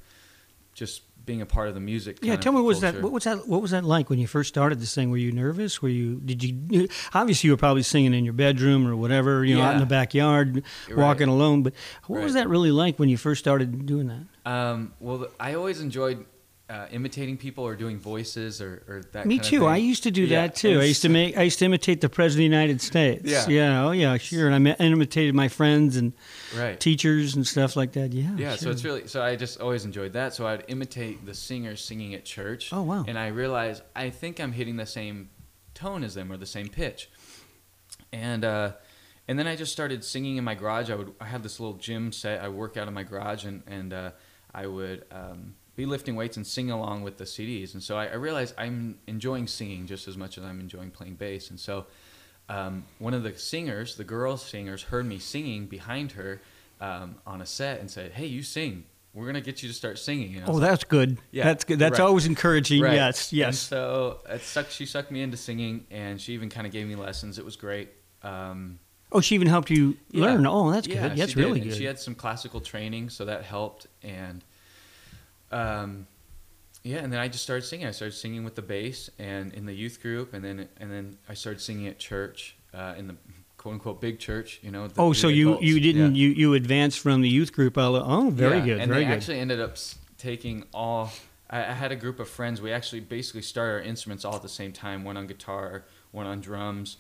just 0.75 1.03
being 1.25 1.43
a 1.43 1.47
part 1.47 1.69
of 1.69 1.75
the 1.75 1.81
music. 1.81 2.19
Yeah, 2.23 2.37
tell 2.37 2.53
me, 2.53 2.59
what 2.61 2.67
was 2.67 2.81
that 2.83 3.03
what 3.03 3.11
was 3.13 3.25
that 3.25 3.49
what 3.49 3.61
was 3.61 3.73
that 3.73 3.85
like 3.85 4.09
when 4.09 4.19
you 4.19 4.27
first 4.29 4.49
started 4.49 4.81
this 4.81 4.95
thing? 4.95 5.11
Were 5.11 5.17
you 5.17 5.33
nervous? 5.33 5.83
Were 5.83 5.89
you 5.89 6.21
did 6.25 6.43
you 6.45 6.89
obviously 7.15 7.49
you 7.49 7.53
were 7.53 7.57
probably 7.59 7.83
singing 7.83 8.15
in 8.15 8.25
your 8.25 8.33
bedroom 8.35 8.87
or 8.87 8.95
whatever, 8.95 9.45
you 9.45 9.57
know, 9.57 9.63
out 9.63 9.75
in 9.75 9.81
the 9.81 9.87
backyard, 9.87 10.63
Right. 10.89 10.97
walking 10.97 11.29
alone. 11.29 11.63
But 11.63 11.75
what 12.07 12.23
was 12.23 12.35
that 12.35 12.49
really 12.49 12.71
like 12.71 12.99
when 12.99 13.09
you 13.09 13.17
first 13.17 13.41
started 13.41 13.87
doing 13.87 14.07
that? 14.09 14.51
Um, 14.51 14.93
well, 15.01 15.27
I 15.41 15.55
always 15.55 15.81
enjoyed 15.81 16.25
uh, 16.69 16.87
imitating 16.91 17.37
people 17.37 17.65
or 17.65 17.77
doing 17.77 17.99
voices 17.99 18.61
or, 18.61 18.83
or 18.89 19.03
that. 19.13 19.27
Me 19.27 19.37
kind 19.37 19.45
of 19.45 19.51
too. 19.51 19.59
thing. 19.61 19.69
I 19.69 19.77
used 19.77 20.03
to 20.03 20.11
do 20.11 20.25
Yeah, 20.25 20.43
that 20.43 20.57
too. 20.57 20.81
I 20.81 20.85
used 20.85 21.03
to 21.03 21.09
make 21.09 21.37
I 21.37 21.43
used 21.43 21.61
to 21.61 21.65
imitate 21.65 22.01
the 22.01 22.09
president 22.09 22.47
of 22.47 22.51
the 22.51 22.57
United 22.57 22.81
States. 22.81 23.23
Yeah. 23.25 23.47
Yeah. 23.49 23.87
Oh 23.87 23.91
yeah. 23.93 24.17
Sure. 24.17 24.51
And 24.51 24.69
I 24.69 24.73
imitated 24.73 25.35
my 25.35 25.47
friends 25.47 25.97
and 25.97 26.13
right. 26.57 26.79
teachers 26.79 27.37
and 27.37 27.47
stuff 27.47 27.77
like 27.77 27.93
that. 27.93 28.13
Yeah. 28.13 28.35
Yeah, 28.37 28.57
so 28.57 28.71
it's 28.71 28.85
really 28.85 29.07
so 29.07 29.23
I 29.23 29.37
just 29.37 29.61
always 29.61 29.85
enjoyed 29.85 30.15
that. 30.15 30.35
So 30.35 30.47
I'd 30.47 30.65
imitate 30.67 31.25
the 31.25 31.35
singers 31.35 31.85
singing 31.85 32.15
at 32.15 32.25
church. 32.25 32.73
Oh, 32.73 32.83
wow. 32.83 33.05
And 33.07 33.17
I 33.17 33.29
realized 33.29 33.83
I 33.95 34.11
think 34.11 34.41
I'm 34.41 34.53
hitting 34.53 34.77
the 34.77 34.87
same 34.87 35.31
tone 35.75 36.03
as 36.03 36.15
them 36.15 36.33
or 36.33 36.37
the 36.37 36.47
same 36.47 36.69
pitch. 36.69 37.11
And 38.13 38.45
uh, 38.45 38.73
and 39.29 39.39
then 39.39 39.47
I 39.47 39.55
just 39.55 39.71
started 39.71 40.03
singing 40.03 40.37
in 40.37 40.43
my 40.43 40.57
garage. 40.57 40.91
I 40.91 40.97
would 40.97 41.15
I 41.21 41.27
had 41.27 41.45
this 41.45 41.61
little 41.61 41.77
gym 41.77 42.11
set. 42.11 42.43
I 42.43 42.49
work 42.49 42.77
out 42.77 42.89
in 42.89 42.95
my 42.95 43.05
garage 43.05 43.45
and 43.45 43.63
and 43.69 43.93
uh, 43.93 44.11
I 44.53 44.67
would 44.67 45.05
um, 45.13 45.55
be 45.77 45.87
lifting 45.87 46.17
weights 46.17 46.37
and 46.37 46.47
sing 46.47 46.71
along 46.71 47.03
with 47.03 47.19
the 47.19 47.25
CDs. 47.25 47.75
And 47.75 47.83
so 47.83 47.97
I, 47.97 48.07
I 48.07 48.15
realized 48.15 48.55
I'm 48.59 48.99
enjoying 49.07 49.47
singing 49.47 49.87
just 49.87 50.09
as 50.09 50.17
much 50.17 50.39
as 50.39 50.45
I'm 50.45 50.59
enjoying 50.59 50.91
playing 50.91 51.15
bass. 51.15 51.51
And 51.51 51.61
so 51.61 51.87
um, 52.49 52.85
one 52.99 53.13
of 53.15 53.23
the 53.23 53.37
singers, 53.39 53.97
the 53.97 54.05
girl 54.05 54.37
singers, 54.37 54.83
heard 54.85 55.05
me 55.07 55.19
singing 55.19 55.67
behind 55.67 56.13
her 56.13 56.41
um, 56.81 57.17
on 57.27 57.41
a 57.41 57.47
set 57.47 57.81
and 57.81 57.91
said, 57.91 58.13
"Hey, 58.13 58.27
you 58.27 58.43
sing. 58.43 58.85
We're 59.15 59.27
gonna 59.27 59.41
get 59.41 59.63
you 59.63 59.69
to 59.69 59.75
start 59.75 59.99
singing." 59.99 60.43
Oh, 60.47 60.53
like, 60.53 60.61
that's 60.71 60.85
good. 60.85 61.19
Yeah, 61.31 61.45
That's 61.45 61.65
good. 61.65 61.79
That's 61.79 61.99
right. 61.99 62.05
always 62.05 62.27
encouraging. 62.27 62.83
Right. 62.83 62.95
Yes. 62.95 63.31
And 63.33 63.39
Yes. 63.39 63.59
so 63.59 64.21
it 64.29 64.43
sucked, 64.43 64.73
she 64.73 64.85
sucked 64.87 65.11
me 65.11 65.23
into 65.23 65.37
singing, 65.39 65.87
and 65.91 66.21
she 66.21 66.35
even 66.35 66.49
kind 66.51 66.67
of 66.67 66.73
gave 66.73 66.87
me 66.87 66.95
lessons. 66.97 67.39
It 67.39 67.45
was 67.45 67.57
great. 67.57 67.89
Um, 68.23 68.79
Oh, 69.13 69.21
she 69.21 69.35
even 69.37 69.47
helped 69.49 69.71
you 69.71 69.97
yeah. 70.11 70.25
learn. 70.25 70.47
Oh, 70.47 70.71
that's 70.71 70.87
Yeah, 70.89 71.09
good. 71.09 71.19
That's 71.19 71.31
she 71.31 71.37
did. 71.37 71.45
really 71.45 71.61
And 71.61 71.71
good. 71.71 71.79
She 71.79 71.85
had 71.85 71.99
some 71.99 72.15
classical 72.15 72.61
training, 72.61 73.09
so 73.09 73.25
that 73.25 73.45
helped. 73.45 73.87
And 74.03 74.45
um, 75.57 76.07
yeah, 76.83 76.99
and 76.99 77.13
then 77.13 77.19
I 77.21 77.29
just 77.29 77.43
started 77.43 77.63
singing. 77.63 77.87
I 77.87 77.91
started 77.91 78.15
singing 78.15 78.45
with 78.45 78.55
the 78.55 78.63
bass 78.63 79.11
and 79.19 79.53
in 79.55 79.67
the 79.67 79.73
youth 79.75 80.01
group, 80.01 80.35
and 80.35 80.45
then 80.45 80.69
and 80.79 80.91
then 80.91 81.19
I 81.29 81.35
started 81.35 81.61
singing 81.61 81.87
at 81.89 81.99
church 81.99 82.57
uh, 82.75 82.95
in 82.97 83.09
the 83.09 83.17
quote 83.57 83.75
unquote 83.75 84.01
big 84.01 84.19
church. 84.21 84.61
You 84.63 84.71
know. 84.71 84.87
the- 84.87 85.01
oh, 85.01 85.09
the 85.13 85.19
so 85.19 85.29
you 85.29 85.49
adults. 85.51 85.65
you 85.67 85.81
didn't 85.81 86.15
Yeah. 86.15 86.23
you 86.23 86.35
you 86.35 86.55
advanced 86.55 87.01
from 87.01 87.23
the 87.23 87.29
youth 87.29 87.53
group. 87.53 87.77
all- 87.77 87.97
Oh, 87.97 88.31
very 88.31 88.59
Yeah, 88.59 88.65
good. 88.65 88.81
And 88.81 88.89
very 88.93 89.05
they 89.05 89.11
good. 89.11 89.17
actually 89.17 89.41
ended 89.41 89.61
up 89.61 89.77
taking 90.19 90.65
all. 90.73 91.11
I, 91.51 91.59
I 91.61 91.73
had 91.73 91.91
a 91.93 91.97
group 91.97 92.21
of 92.21 92.29
friends. 92.29 92.61
We 92.61 92.71
actually 92.73 93.01
basically 93.01 93.43
started 93.43 93.73
our 93.73 93.81
instruments 93.81 94.25
all 94.25 94.37
at 94.37 94.43
the 94.43 94.49
same 94.49 94.73
time. 94.73 95.03
One 95.05 95.17
on 95.17 95.27
guitar, 95.27 95.85
one 96.13 96.27
on 96.27 96.41
drums, 96.41 96.99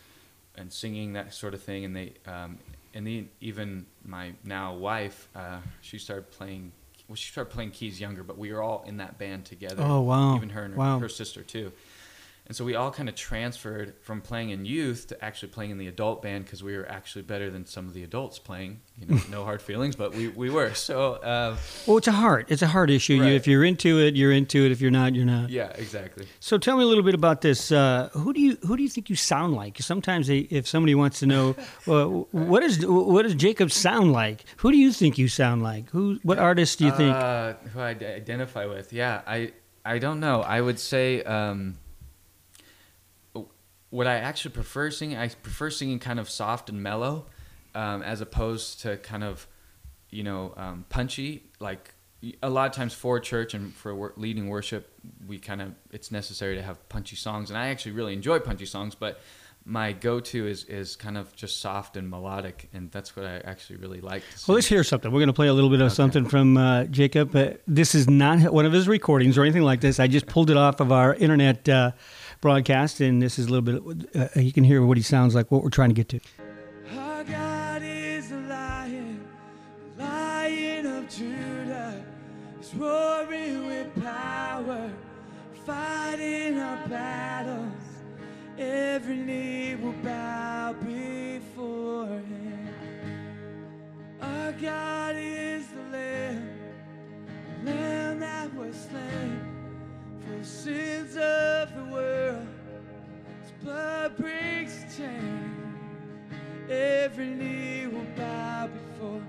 and 0.56 0.72
singing 0.72 1.12
that 1.12 1.32
sort 1.34 1.54
of 1.54 1.62
thing. 1.62 1.84
And 1.84 1.94
they, 1.94 2.14
um, 2.26 2.58
and 2.94 3.06
then 3.06 3.28
even 3.40 3.86
my 4.04 4.32
now 4.42 4.74
wife, 4.74 5.28
uh, 5.36 5.58
she 5.80 5.98
started 5.98 6.30
playing. 6.32 6.72
Well, 7.08 7.16
she 7.16 7.30
started 7.30 7.50
playing 7.50 7.70
keys 7.70 8.00
younger, 8.00 8.22
but 8.24 8.36
we 8.36 8.52
were 8.52 8.62
all 8.62 8.82
in 8.86 8.96
that 8.96 9.16
band 9.18 9.44
together. 9.44 9.82
Oh, 9.84 10.00
wow. 10.00 10.36
Even 10.36 10.50
her 10.50 10.64
and 10.64 10.74
her, 10.74 10.78
Wow. 10.78 10.98
her 10.98 11.08
sister 11.08 11.42
too. 11.42 11.72
And 12.46 12.54
so 12.54 12.64
we 12.64 12.76
all 12.76 12.92
kind 12.92 13.08
of 13.08 13.16
transferred 13.16 13.94
from 14.02 14.20
playing 14.20 14.50
in 14.50 14.64
youth 14.64 15.08
to 15.08 15.24
actually 15.24 15.48
playing 15.48 15.72
in 15.72 15.78
the 15.78 15.88
adult 15.88 16.22
band 16.22 16.44
because 16.44 16.62
we 16.62 16.76
were 16.76 16.88
actually 16.88 17.22
better 17.22 17.50
than 17.50 17.66
some 17.66 17.88
of 17.88 17.94
the 17.94 18.04
adults 18.04 18.38
playing. 18.38 18.80
You 18.96 19.06
know, 19.06 19.20
no 19.30 19.44
hard 19.44 19.60
feelings, 19.60 19.96
but 19.96 20.14
we, 20.14 20.28
we 20.28 20.48
were. 20.48 20.72
So 20.74 21.14
uh, 21.14 21.56
Well, 21.86 21.96
it's 21.96 22.06
a 22.06 22.12
heart. 22.12 22.46
It's 22.48 22.62
a 22.62 22.68
heart 22.68 22.88
issue. 22.88 23.14
You, 23.14 23.24
if 23.24 23.48
you're 23.48 23.64
into 23.64 23.98
it, 23.98 24.14
you're 24.14 24.30
into 24.30 24.64
it. 24.64 24.70
If 24.70 24.80
you're 24.80 24.92
not, 24.92 25.16
you're 25.16 25.24
not. 25.24 25.50
yeah, 25.50 25.70
exactly. 25.74 26.28
So 26.38 26.56
tell 26.56 26.76
me 26.76 26.84
a 26.84 26.86
little 26.86 27.02
bit 27.02 27.14
about 27.14 27.40
this. 27.40 27.72
Uh, 27.72 28.10
who 28.12 28.32
do 28.32 28.40
you 28.40 28.56
who 28.62 28.76
do 28.76 28.82
you 28.84 28.88
think 28.88 29.10
you 29.10 29.16
sound 29.16 29.54
like? 29.54 29.78
Sometimes 29.80 30.28
they, 30.28 30.38
if 30.38 30.68
somebody 30.68 30.94
wants 30.94 31.18
to 31.20 31.26
know, 31.26 31.56
well, 31.86 32.28
what 32.30 32.62
is 32.62 32.86
what 32.86 33.22
does 33.22 33.34
Jacob 33.34 33.72
sound 33.72 34.12
like? 34.12 34.44
Who 34.58 34.70
do 34.70 34.78
you 34.78 34.92
think 34.92 35.18
you 35.18 35.26
sound 35.26 35.64
like? 35.64 35.90
Who 35.90 36.20
what 36.22 36.38
artist 36.38 36.78
do 36.78 36.84
you 36.84 36.92
think? 36.92 37.12
Uh, 37.12 37.54
who 37.74 37.80
I 37.80 37.88
identify 37.88 38.66
with? 38.66 38.92
Yeah, 38.92 39.22
I 39.26 39.52
I 39.84 39.98
don't 39.98 40.20
know. 40.20 40.42
I 40.42 40.60
would 40.60 40.78
say 40.78 41.22
um, 41.24 41.76
what 43.96 44.06
I 44.06 44.16
actually 44.16 44.50
prefer 44.50 44.90
singing. 44.90 45.16
I 45.16 45.28
prefer 45.28 45.70
singing 45.70 45.98
kind 45.98 46.20
of 46.20 46.28
soft 46.28 46.68
and 46.68 46.82
mellow, 46.82 47.24
um, 47.74 48.02
as 48.02 48.20
opposed 48.20 48.82
to 48.82 48.98
kind 48.98 49.24
of, 49.24 49.46
you 50.10 50.22
know, 50.22 50.52
um, 50.58 50.84
punchy. 50.90 51.44
Like 51.60 51.94
a 52.42 52.50
lot 52.50 52.66
of 52.68 52.72
times 52.72 52.92
for 52.92 53.18
church 53.20 53.54
and 53.54 53.72
for 53.72 53.94
wor- 53.94 54.12
leading 54.16 54.48
worship, 54.48 54.92
we 55.26 55.38
kind 55.38 55.62
of 55.62 55.72
it's 55.92 56.10
necessary 56.10 56.56
to 56.56 56.62
have 56.62 56.86
punchy 56.90 57.16
songs, 57.16 57.48
and 57.48 57.58
I 57.58 57.68
actually 57.68 57.92
really 57.92 58.12
enjoy 58.12 58.38
punchy 58.38 58.66
songs, 58.66 58.94
but. 58.94 59.18
My 59.68 59.90
go-to 59.90 60.46
is, 60.46 60.62
is 60.66 60.94
kind 60.94 61.18
of 61.18 61.34
just 61.34 61.60
soft 61.60 61.96
and 61.96 62.08
melodic, 62.08 62.68
and 62.72 62.88
that's 62.92 63.16
what 63.16 63.26
I 63.26 63.38
actually 63.38 63.78
really 63.78 64.00
like. 64.00 64.22
Well, 64.46 64.54
let's 64.54 64.68
hear 64.68 64.84
something. 64.84 65.10
We're 65.10 65.18
going 65.18 65.26
to 65.26 65.32
play 65.32 65.48
a 65.48 65.52
little 65.52 65.70
bit 65.70 65.80
of 65.80 65.90
something 65.90 66.24
from 66.24 66.56
uh, 66.56 66.84
Jacob. 66.84 67.34
Uh, 67.34 67.54
this 67.66 67.92
is 67.92 68.08
not 68.08 68.52
one 68.52 68.64
of 68.64 68.72
his 68.72 68.86
recordings 68.86 69.36
or 69.36 69.42
anything 69.42 69.64
like 69.64 69.80
this. 69.80 69.98
I 69.98 70.06
just 70.06 70.28
pulled 70.28 70.50
it 70.50 70.56
off 70.56 70.78
of 70.78 70.92
our 70.92 71.16
internet 71.16 71.68
uh, 71.68 71.90
broadcast, 72.40 73.00
and 73.00 73.20
this 73.20 73.38
is 73.38 73.46
a 73.46 73.50
little 73.50 73.90
bit. 73.90 74.16
Uh, 74.16 74.40
you 74.40 74.52
can 74.52 74.64
hear 74.64 74.84
what 74.84 74.96
he 74.96 75.02
sounds 75.02 75.34
like. 75.34 75.50
What 75.50 75.62
we're 75.62 75.70
trying 75.70 75.90
to 75.90 75.94
get 75.94 76.08
to. 76.10 76.20
Every 88.58 89.16
knee 89.16 89.74
will 89.74 89.92
bow 89.92 90.72
before 90.72 92.06
him. 92.06 92.68
Our 94.20 94.52
God 94.52 95.16
is 95.16 95.66
the 95.68 95.82
Lamb, 95.92 96.48
the 97.62 97.70
Lamb 97.70 98.20
that 98.20 98.54
was 98.54 98.74
slain 98.74 99.45
the 100.26 100.44
sins 100.44 101.16
of 101.16 101.74
the 101.74 101.84
world. 101.92 102.46
His 103.42 103.52
blood 103.62 104.16
breaks 104.16 104.82
the 104.84 105.02
chain. 105.02 105.65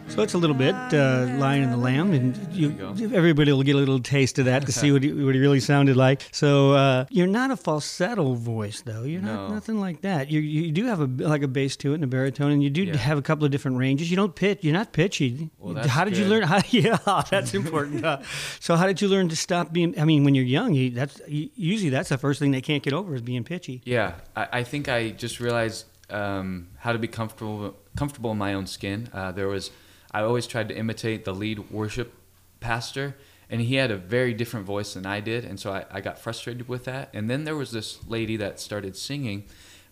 So 0.09 0.23
it's 0.23 0.33
a 0.33 0.37
little 0.39 0.55
bit 0.55 0.73
uh, 0.73 1.27
Lion 1.37 1.63
and 1.63 1.71
the 1.73 1.77
Lamb, 1.77 2.11
and 2.13 2.35
you, 2.51 2.69
you 2.95 3.13
everybody 3.13 3.51
will 3.51 3.61
get 3.61 3.75
a 3.75 3.77
little 3.77 3.99
taste 3.99 4.39
of 4.39 4.45
that 4.45 4.65
to 4.65 4.71
see 4.71 4.91
what 4.91 5.03
he, 5.03 5.11
what 5.11 5.35
he 5.35 5.41
really 5.41 5.59
sounded 5.59 5.95
like. 5.95 6.27
So 6.31 6.71
uh, 6.71 7.05
you're 7.11 7.27
not 7.27 7.51
a 7.51 7.57
falsetto 7.57 8.33
voice, 8.33 8.81
though. 8.81 9.03
You're 9.03 9.21
not 9.21 9.51
nothing 9.51 9.79
like 9.79 10.01
that. 10.01 10.31
You 10.31 10.39
you 10.39 10.71
do 10.71 10.85
have 10.85 11.01
a 11.01 11.05
like 11.05 11.43
a 11.43 11.47
bass 11.47 11.75
to 11.77 11.91
it 11.91 11.95
and 11.95 12.03
a 12.03 12.07
baritone, 12.07 12.51
and 12.51 12.63
you 12.63 12.71
do 12.71 12.83
Yeah. 12.83 12.95
have 12.97 13.19
a 13.19 13.21
couple 13.21 13.45
of 13.45 13.51
different 13.51 13.77
ranges. 13.77 14.09
You 14.09 14.15
don't 14.15 14.33
pitch. 14.33 14.59
You're 14.63 14.73
not 14.73 14.91
pitchy. 14.91 15.49
Well, 15.59 15.75
that's 15.75 15.87
how 15.87 16.03
did 16.05 16.17
you 16.17 16.25
learn? 16.25 16.43
How, 16.47 16.61
yeah, 16.69 16.97
that's 17.29 17.53
important. 17.53 18.03
Uh, 18.03 18.21
so 18.59 18.75
how 18.75 18.87
did 18.87 19.01
you 19.01 19.09
learn 19.09 19.29
to 19.29 19.35
stop 19.35 19.71
being? 19.71 19.99
I 19.99 20.05
mean, 20.05 20.23
when 20.23 20.33
you're 20.33 20.45
young, 20.45 20.73
you, 20.73 20.89
that's 20.89 21.21
you, 21.27 21.49
usually 21.55 21.89
that's 21.91 22.09
the 22.09 22.17
first 22.17 22.39
thing 22.39 22.51
they 22.51 22.61
can't 22.61 22.81
get 22.81 22.93
over 22.93 23.13
is 23.13 23.21
being 23.21 23.43
pitchy. 23.43 23.81
Yeah, 23.85 24.13
I, 24.35 24.47
I 24.59 24.63
think 24.63 24.87
I 24.89 25.09
just 25.09 25.39
realized 25.39 25.85
um, 26.09 26.69
how 26.79 26.93
to 26.93 26.99
be 26.99 27.07
comfortable 27.07 27.75
comfortable 27.95 28.31
in 28.31 28.37
my 28.37 28.53
own 28.53 28.67
skin. 28.67 29.09
Uh, 29.13 29.31
there 29.31 29.47
was, 29.47 29.71
I 30.11 30.21
always 30.21 30.47
tried 30.47 30.69
to 30.69 30.75
imitate 30.77 31.25
the 31.25 31.33
lead 31.33 31.69
worship 31.71 32.13
pastor, 32.59 33.15
and 33.49 33.61
he 33.61 33.75
had 33.75 33.91
a 33.91 33.97
very 33.97 34.33
different 34.33 34.65
voice 34.65 34.93
than 34.93 35.05
I 35.05 35.19
did, 35.19 35.43
and 35.45 35.59
so 35.59 35.71
I, 35.71 35.85
I 35.91 36.01
got 36.01 36.19
frustrated 36.19 36.67
with 36.67 36.85
that. 36.85 37.09
And 37.13 37.29
then 37.29 37.43
there 37.43 37.55
was 37.55 37.71
this 37.71 37.99
lady 38.07 38.37
that 38.37 38.59
started 38.59 38.95
singing 38.95 39.45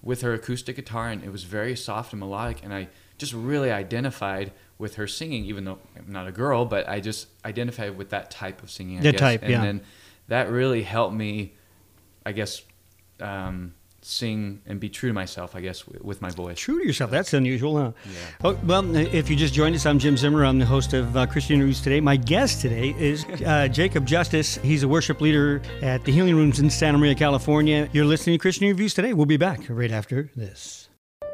with 0.04 0.22
her 0.22 0.34
acoustic 0.34 0.76
guitar, 0.76 1.10
and 1.10 1.24
it 1.24 1.32
was 1.32 1.44
very 1.44 1.76
soft 1.76 2.14
and 2.14 2.20
melodic, 2.20 2.64
and 2.64 2.74
I 2.74 2.90
just 3.18 3.34
really 3.34 3.72
identified 3.72 4.52
with 4.78 4.96
her 4.96 5.08
singing, 5.08 5.46
even 5.46 5.64
though 5.66 5.80
I'm 5.98 6.12
not 6.12 6.28
a 6.28 6.32
girl, 6.32 6.66
but 6.66 6.88
I 6.88 7.00
just 7.00 7.28
identified 7.46 7.98
with 7.98 8.10
that 8.10 8.30
type 8.30 8.62
of 8.62 8.70
singing. 8.70 9.00
I 9.00 9.04
That 9.04 9.12
guess. 9.14 9.20
type, 9.22 9.42
and 9.42 9.52
yeah. 9.52 9.62
then 9.62 9.82
that 10.28 10.50
really 10.50 10.84
helped 10.84 11.16
me, 11.16 11.54
I 12.26 12.34
guess, 12.34 12.62
um, 13.20 13.74
sing 14.06 14.62
and 14.66 14.80
be 14.80 14.90
true 14.90 15.10
to 15.10 15.14
myself. 15.14 15.56
I 15.56 15.62
guess 15.62 15.88
with, 15.88 16.02
with 16.02 16.22
my 16.22 16.30
voice. 16.30 16.60
True 16.60 16.80
to 16.80 16.86
yourself. 16.86 17.12
That's 17.12 17.34
unusual, 17.34 17.78
huh? 17.78 17.92
Yeah. 18.06 18.20
Oh, 18.44 18.60
well, 18.64 18.96
if 18.96 19.30
you 19.30 19.36
just 19.36 19.54
joined 19.54 19.76
us, 19.76 19.86
I'm 19.86 20.00
Jim 20.00 20.18
Zimmer. 20.18 20.46
I'm 20.46 20.60
the 20.60 20.66
host 20.66 20.94
of 20.94 21.16
uh, 21.18 21.26
Christian 21.26 21.56
Interviews 21.56 21.82
today. 21.82 22.00
My 22.00 22.16
guest 22.16 22.62
today 22.62 22.96
is 22.98 23.26
uh, 23.46 23.68
Jacob 23.68 24.06
Justice. 24.06 24.58
He's 24.58 24.84
a 24.84 24.88
worship 24.88 25.22
leader 25.22 25.62
at 25.82 26.04
the 26.04 26.12
Healing 26.12 26.36
Rooms 26.36 26.60
in 26.60 26.70
Santa 26.70 26.98
Maria, 26.98 27.16
California. 27.16 27.90
You're 27.92 28.06
listening 28.06 28.36
to 28.36 28.42
Christian 28.42 28.68
Reviews 28.68 28.94
today. 28.94 29.14
We'll 29.14 29.26
be 29.26 29.38
back 29.38 29.62
right 29.70 29.92
after 29.92 30.30
this. 30.36 30.90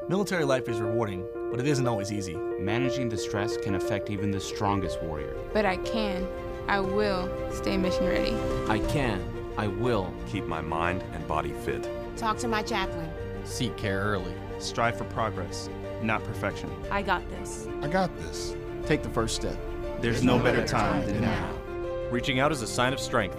Military 0.09 0.45
life 0.45 0.67
is 0.67 0.79
rewarding, 0.79 1.25
but 1.51 1.59
it 1.59 1.67
isn't 1.67 1.87
always 1.87 2.11
easy. 2.11 2.35
Managing 2.59 3.07
the 3.07 3.17
stress 3.17 3.55
can 3.57 3.75
affect 3.75 4.09
even 4.09 4.31
the 4.31 4.39
strongest 4.39 5.01
warrior. 5.03 5.35
But 5.53 5.65
I 5.65 5.77
can, 5.77 6.27
I 6.67 6.79
will 6.79 7.29
stay 7.51 7.77
mission 7.77 8.07
ready. 8.07 8.35
I 8.67 8.79
can, 8.89 9.23
I 9.57 9.67
will. 9.67 10.11
keep 10.27 10.45
my 10.45 10.61
mind 10.61 11.03
and 11.13 11.27
body 11.27 11.53
fit. 11.63 11.87
Talk 12.21 12.37
to 12.37 12.47
my 12.47 12.61
chaplain. 12.61 13.09
Seek 13.45 13.75
care 13.77 13.99
early. 13.99 14.35
Strive 14.59 14.95
for 14.95 15.05
progress, 15.05 15.71
not 16.03 16.23
perfection. 16.23 16.69
I 16.91 17.01
got 17.01 17.27
this. 17.31 17.67
I 17.81 17.87
got 17.87 18.15
this. 18.19 18.55
Take 18.85 19.01
the 19.01 19.09
first 19.09 19.35
step. 19.35 19.57
There's 20.01 20.23
no 20.23 20.37
better 20.37 20.63
time 20.63 21.03
than 21.07 21.21
now. 21.21 21.51
Reaching 22.11 22.39
out 22.39 22.51
is 22.51 22.61
a 22.61 22.67
sign 22.67 22.93
of 22.93 22.99
strength. 22.99 23.35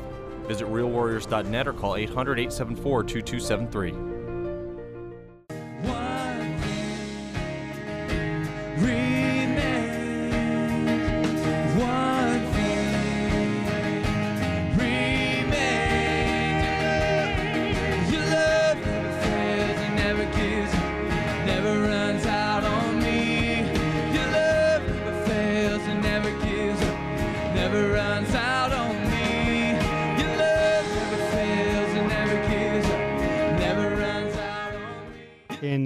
Visit 0.49 0.67
realwarriors.net 0.67 1.69
or 1.69 1.73
call 1.73 1.95
800 1.95 2.41
874 2.41 3.05
2273. 3.05 4.12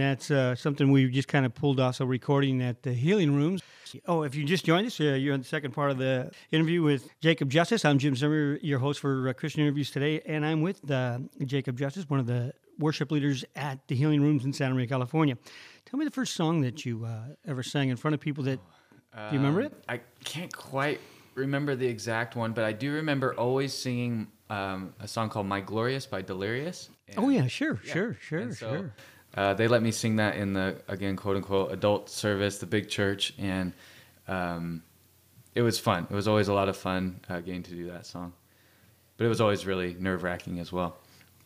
That's 0.06 0.30
uh, 0.30 0.54
something 0.54 0.90
we 0.90 1.08
just 1.08 1.28
kind 1.28 1.44
of 1.44 1.54
pulled 1.54 1.80
off 1.80 2.00
a 2.00 2.06
recording 2.06 2.62
at 2.62 2.82
the 2.82 2.92
Healing 2.92 3.34
Rooms. 3.34 3.62
Oh, 4.06 4.22
if 4.22 4.34
you 4.34 4.44
just 4.44 4.64
joined 4.64 4.86
us, 4.86 5.00
uh, 5.00 5.04
you're 5.04 5.34
on 5.34 5.40
the 5.40 5.46
second 5.46 5.72
part 5.72 5.90
of 5.90 5.98
the 5.98 6.30
interview 6.50 6.82
with 6.82 7.08
Jacob 7.20 7.50
Justice. 7.50 7.84
I'm 7.84 7.98
Jim 7.98 8.14
Zimmer, 8.14 8.58
your 8.62 8.78
host 8.78 9.00
for 9.00 9.28
uh, 9.28 9.32
Christian 9.32 9.62
Interviews 9.62 9.90
today, 9.90 10.20
and 10.26 10.46
I'm 10.46 10.62
with 10.62 10.88
uh, 10.90 11.18
Jacob 11.44 11.78
Justice, 11.78 12.08
one 12.08 12.20
of 12.20 12.26
the 12.26 12.52
worship 12.78 13.10
leaders 13.10 13.44
at 13.56 13.86
the 13.88 13.96
Healing 13.96 14.22
Rooms 14.22 14.44
in 14.44 14.52
Santa 14.52 14.75
Maria, 14.75 14.86
California. 14.86 15.36
Tell 15.86 15.98
me 15.98 16.04
the 16.04 16.10
first 16.10 16.34
song 16.34 16.60
that 16.60 16.84
you 16.84 17.04
uh, 17.04 17.34
ever 17.46 17.62
sang 17.62 17.88
in 17.88 17.96
front 17.96 18.14
of 18.14 18.20
people 18.20 18.44
that. 18.44 18.60
do 19.14 19.20
you 19.32 19.38
remember 19.38 19.62
it? 19.62 19.72
Um, 19.72 19.80
I 19.88 20.00
can't 20.25 20.54
quite 20.54 21.00
remember 21.34 21.75
the 21.75 21.86
exact 21.86 22.36
one, 22.36 22.52
but 22.52 22.64
I 22.64 22.72
do 22.72 22.92
remember 22.92 23.34
always 23.34 23.72
singing 23.72 24.28
um, 24.50 24.94
a 25.00 25.08
song 25.08 25.30
called 25.30 25.46
"My 25.46 25.60
Glorious" 25.60 26.06
by 26.06 26.22
Delirious. 26.22 26.90
Oh, 27.16 27.28
yeah, 27.28 27.46
sure, 27.46 27.80
yeah. 27.84 27.92
sure, 27.92 28.16
sure, 28.20 28.38
And 28.40 28.54
so, 28.54 28.70
sure. 28.70 28.94
Uh, 29.35 29.52
they 29.54 29.68
let 29.68 29.83
me 29.83 29.90
sing 29.90 30.16
that 30.16 30.37
in 30.37 30.52
the 30.54 30.80
again 30.88 31.16
quote 31.16 31.37
unquote 31.37 31.73
adult 31.73 32.09
service, 32.11 32.59
the 32.59 32.66
big 32.66 32.88
church, 32.88 33.35
and 33.38 33.73
um, 34.28 34.83
it 35.54 35.62
was 35.62 35.78
fun. 35.78 36.06
It 36.11 36.14
was 36.14 36.26
always 36.28 36.49
a 36.49 36.54
lot 36.54 36.68
of 36.68 36.76
fun 36.76 37.21
uh, 37.28 37.40
getting 37.40 37.62
to 37.64 37.71
do 37.71 37.87
that 37.90 38.06
song, 38.06 38.33
but 39.16 39.25
it 39.25 39.28
was 39.28 39.40
always 39.40 39.66
really 39.66 39.95
nerve 39.99 40.23
wracking 40.23 40.59
as 40.59 40.73
well. 40.73 40.97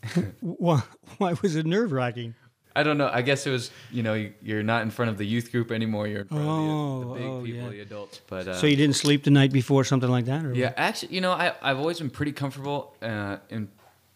Why, 0.41 0.83
why 1.19 1.35
was 1.43 1.57
it 1.57 1.67
nerve 1.67 1.93
wracking? 1.93 2.35
I 2.75 2.85
don't 2.85 2.97
know. 2.97 3.11
I 3.13 3.21
guess 3.23 3.47
it 3.47 3.51
was 3.51 3.71
you 3.91 4.03
know 4.05 4.15
you- 4.15 4.33
you're 4.41 4.63
not 4.63 4.83
in 4.83 4.91
front 4.91 5.11
of 5.11 5.19
the 5.19 5.27
youth 5.27 5.51
group 5.51 5.71
anymore. 5.73 6.07
You're 6.07 6.21
in 6.23 6.29
front 6.29 6.45
Oh, 6.49 7.03
of 7.03 7.09
the, 7.09 7.15
the 7.15 7.15
big 7.21 7.29
oh, 7.29 7.43
people, 7.43 7.61
yeah. 7.65 7.69
the 7.71 7.81
adults. 7.81 8.21
But 8.29 8.49
uh, 8.49 8.55
So 8.55 8.67
you 8.69 8.77
didn't 8.77 8.97
sleep 8.97 9.25
the 9.25 9.31
night 9.33 9.53
before, 9.53 9.83
something 9.85 10.09
like 10.09 10.25
that? 10.27 10.45
Or 10.45 10.55
Yeah, 10.55 10.73
actually, 10.77 11.15
you 11.17 11.21
know, 11.21 11.33
I 11.33 11.53
I've 11.61 11.79
always 11.79 11.99
been 11.99 12.11
pretty 12.11 12.33
comfortable 12.33 12.95
uh, 13.03 13.39
in 13.51 13.69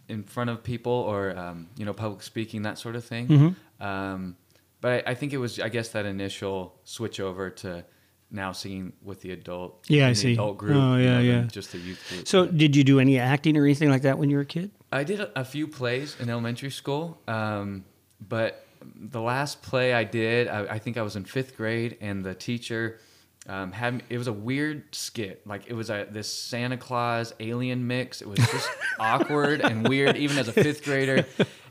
in 0.09 0.23
front 0.23 0.51
of 0.51 0.63
people 0.63 0.93
or 0.93 1.37
um, 1.37 1.69
you 1.77 1.85
know 1.85 1.93
public 1.93 2.23
speaking 2.23 2.63
that 2.63 2.79
sort 2.79 2.97
of 2.97 3.05
thing. 3.05 3.29
Mm-hmm. 3.29 3.83
Um, 3.85 4.37
but 4.81 5.05
I, 5.07 5.13
I 5.13 5.15
think 5.15 5.33
it 5.33 5.39
was 5.39 5.59
I 5.61 5.69
guess 5.69 5.89
that 5.91 6.07
initial 6.07 6.75
switch 6.85 7.21
over 7.21 7.51
to 7.51 7.85
now 8.31 8.53
singing 8.53 8.93
with 9.03 9.21
the 9.21 9.31
adult 9.31 9.85
Yeah, 9.89 10.07
I 10.07 10.11
the 10.11 10.15
see. 10.17 10.33
adult 10.33 10.59
group 10.59 10.77
Oh, 10.77 10.97
you 10.97 11.05
yeah, 11.05 11.15
know, 11.15 11.21
yeah. 11.21 11.43
just 11.43 11.73
the 11.73 11.79
youth 11.79 12.05
group. 12.09 12.27
So 12.27 12.47
did 12.47 12.75
you 12.75 12.83
do 12.83 12.99
any 12.99 13.19
acting 13.19 13.57
or 13.57 13.65
anything 13.65 13.91
like 13.91 14.03
that 14.03 14.19
when 14.19 14.29
you 14.29 14.37
were 14.37 14.43
a 14.43 14.47
kid? 14.47 14.71
I 14.91 15.05
did 15.05 15.21
a, 15.21 15.41
a 15.41 15.45
few 15.45 15.69
plays 15.69 16.17
in 16.19 16.29
elementary 16.29 16.71
school, 16.71 17.19
um, 17.29 17.85
but 18.27 18.67
the 18.97 19.21
last 19.21 19.63
play 19.63 19.93
I 19.95 20.05
did, 20.05 20.49
I, 20.49 20.75
I 20.75 20.79
think 20.79 20.97
I 20.97 21.03
was 21.03 21.17
in 21.17 21.25
fifth 21.25 21.57
grade, 21.57 21.97
and 22.01 22.25
the 22.25 22.35
teacher 22.35 22.99
um, 23.47 23.73
had 23.73 24.03
it 24.09 24.19
was 24.19 24.27
a 24.27 24.33
weird 24.33 24.95
skit. 24.95 25.47
Like 25.47 25.67
it 25.67 25.75
was 25.75 25.91
a 25.91 26.07
this 26.11 26.33
Santa 26.33 26.77
Claus 26.77 27.35
alien 27.41 27.87
mix. 27.87 28.23
It 28.23 28.29
was 28.29 28.39
just 28.39 28.69
awkward 28.99 29.61
and 29.61 29.87
weird, 29.89 30.17
even 30.17 30.39
as 30.39 30.49
a 30.49 30.53
fifth 30.53 30.85
grader. 30.85 31.27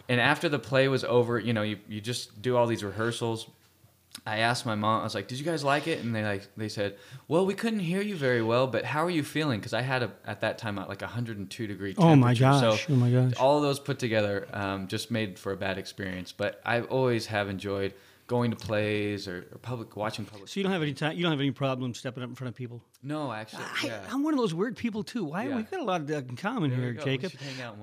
And 0.10 0.20
after 0.22 0.50
the 0.50 0.60
play 0.60 0.88
was 0.88 1.04
over, 1.04 1.40
you 1.40 1.54
know, 1.54 1.62
you, 1.64 1.78
you 1.88 2.02
just 2.02 2.42
do 2.42 2.58
all 2.58 2.68
these 2.68 2.84
rehearsals. 2.84 3.48
I 4.28 4.40
asked 4.40 4.66
my 4.66 4.76
mom. 4.76 5.02
I 5.02 5.04
was 5.04 5.16
like, 5.16 5.28
"Did 5.28 5.40
you 5.40 5.46
guys 5.46 5.64
like 5.64 5.88
it?" 5.88 6.04
And 6.04 6.14
they 6.16 6.24
like 6.24 6.48
they 6.56 6.70
said, 6.70 6.98
"Well, 7.28 7.48
we 7.48 7.56
couldn't 7.56 7.80
hear 7.80 8.02
you 8.02 8.16
very 8.16 8.44
well, 8.44 8.68
but 8.68 8.86
how 8.86 9.04
are 9.04 9.10
you 9.10 9.24
feeling?" 9.24 9.60
Because 9.60 9.74
I 9.74 9.82
had 9.82 10.04
a, 10.04 10.12
at 10.26 10.42
that 10.42 10.60
time 10.60 10.76
like 10.76 11.02
a 11.02 11.06
102 11.06 11.66
degree. 11.68 11.96
Oh 11.98 12.16
my 12.16 12.36
gosh, 12.36 12.78
So 12.78 12.94
oh 12.94 12.96
my 12.96 13.10
gosh. 13.10 13.34
all 13.40 13.58
of 13.58 13.64
those 13.64 13.80
put 13.80 13.98
together 13.98 14.48
um, 14.54 14.88
just 14.88 15.10
made 15.10 15.40
for 15.40 15.52
a 15.52 15.58
bad 15.58 15.80
experience. 15.80 16.32
But 16.32 16.62
I 16.64 16.82
always 16.82 17.26
have 17.26 17.50
enjoyed 17.50 17.96
going 18.28 18.52
to 18.52 18.58
plays 18.58 19.28
or, 19.28 19.48
or 19.52 19.58
public 19.58 19.96
watching 19.96 20.26
public. 20.26 20.48
So 20.48 20.60
you 20.60 20.64
don't 20.64 20.72
have 20.72 20.82
any 20.82 20.94
time. 20.94 21.16
You 21.18 21.24
don't 21.24 21.32
have 21.32 21.40
any 21.42 21.52
problem 21.52 21.94
stepping 21.94 22.24
up 22.24 22.30
in 22.30 22.36
front 22.36 22.50
of 22.50 22.56
people. 22.56 22.82
No, 23.02 23.32
actually, 23.32 23.64
I, 23.64 23.86
yeah. 23.86 24.02
I'm 24.10 24.24
one 24.24 24.34
of 24.34 24.40
those 24.40 24.54
weird 24.54 24.78
people 24.78 25.04
too. 25.04 25.26
Why 25.26 25.48
Yeah. 25.48 25.58
we've 25.58 25.70
got 25.70 25.80
a 25.82 25.84
lot 25.84 26.10
in 26.10 26.36
common 26.36 26.70
There 26.70 26.80
here, 26.80 26.90
we. 26.92 26.98
We 26.98 27.04
Jacob. 27.18 27.34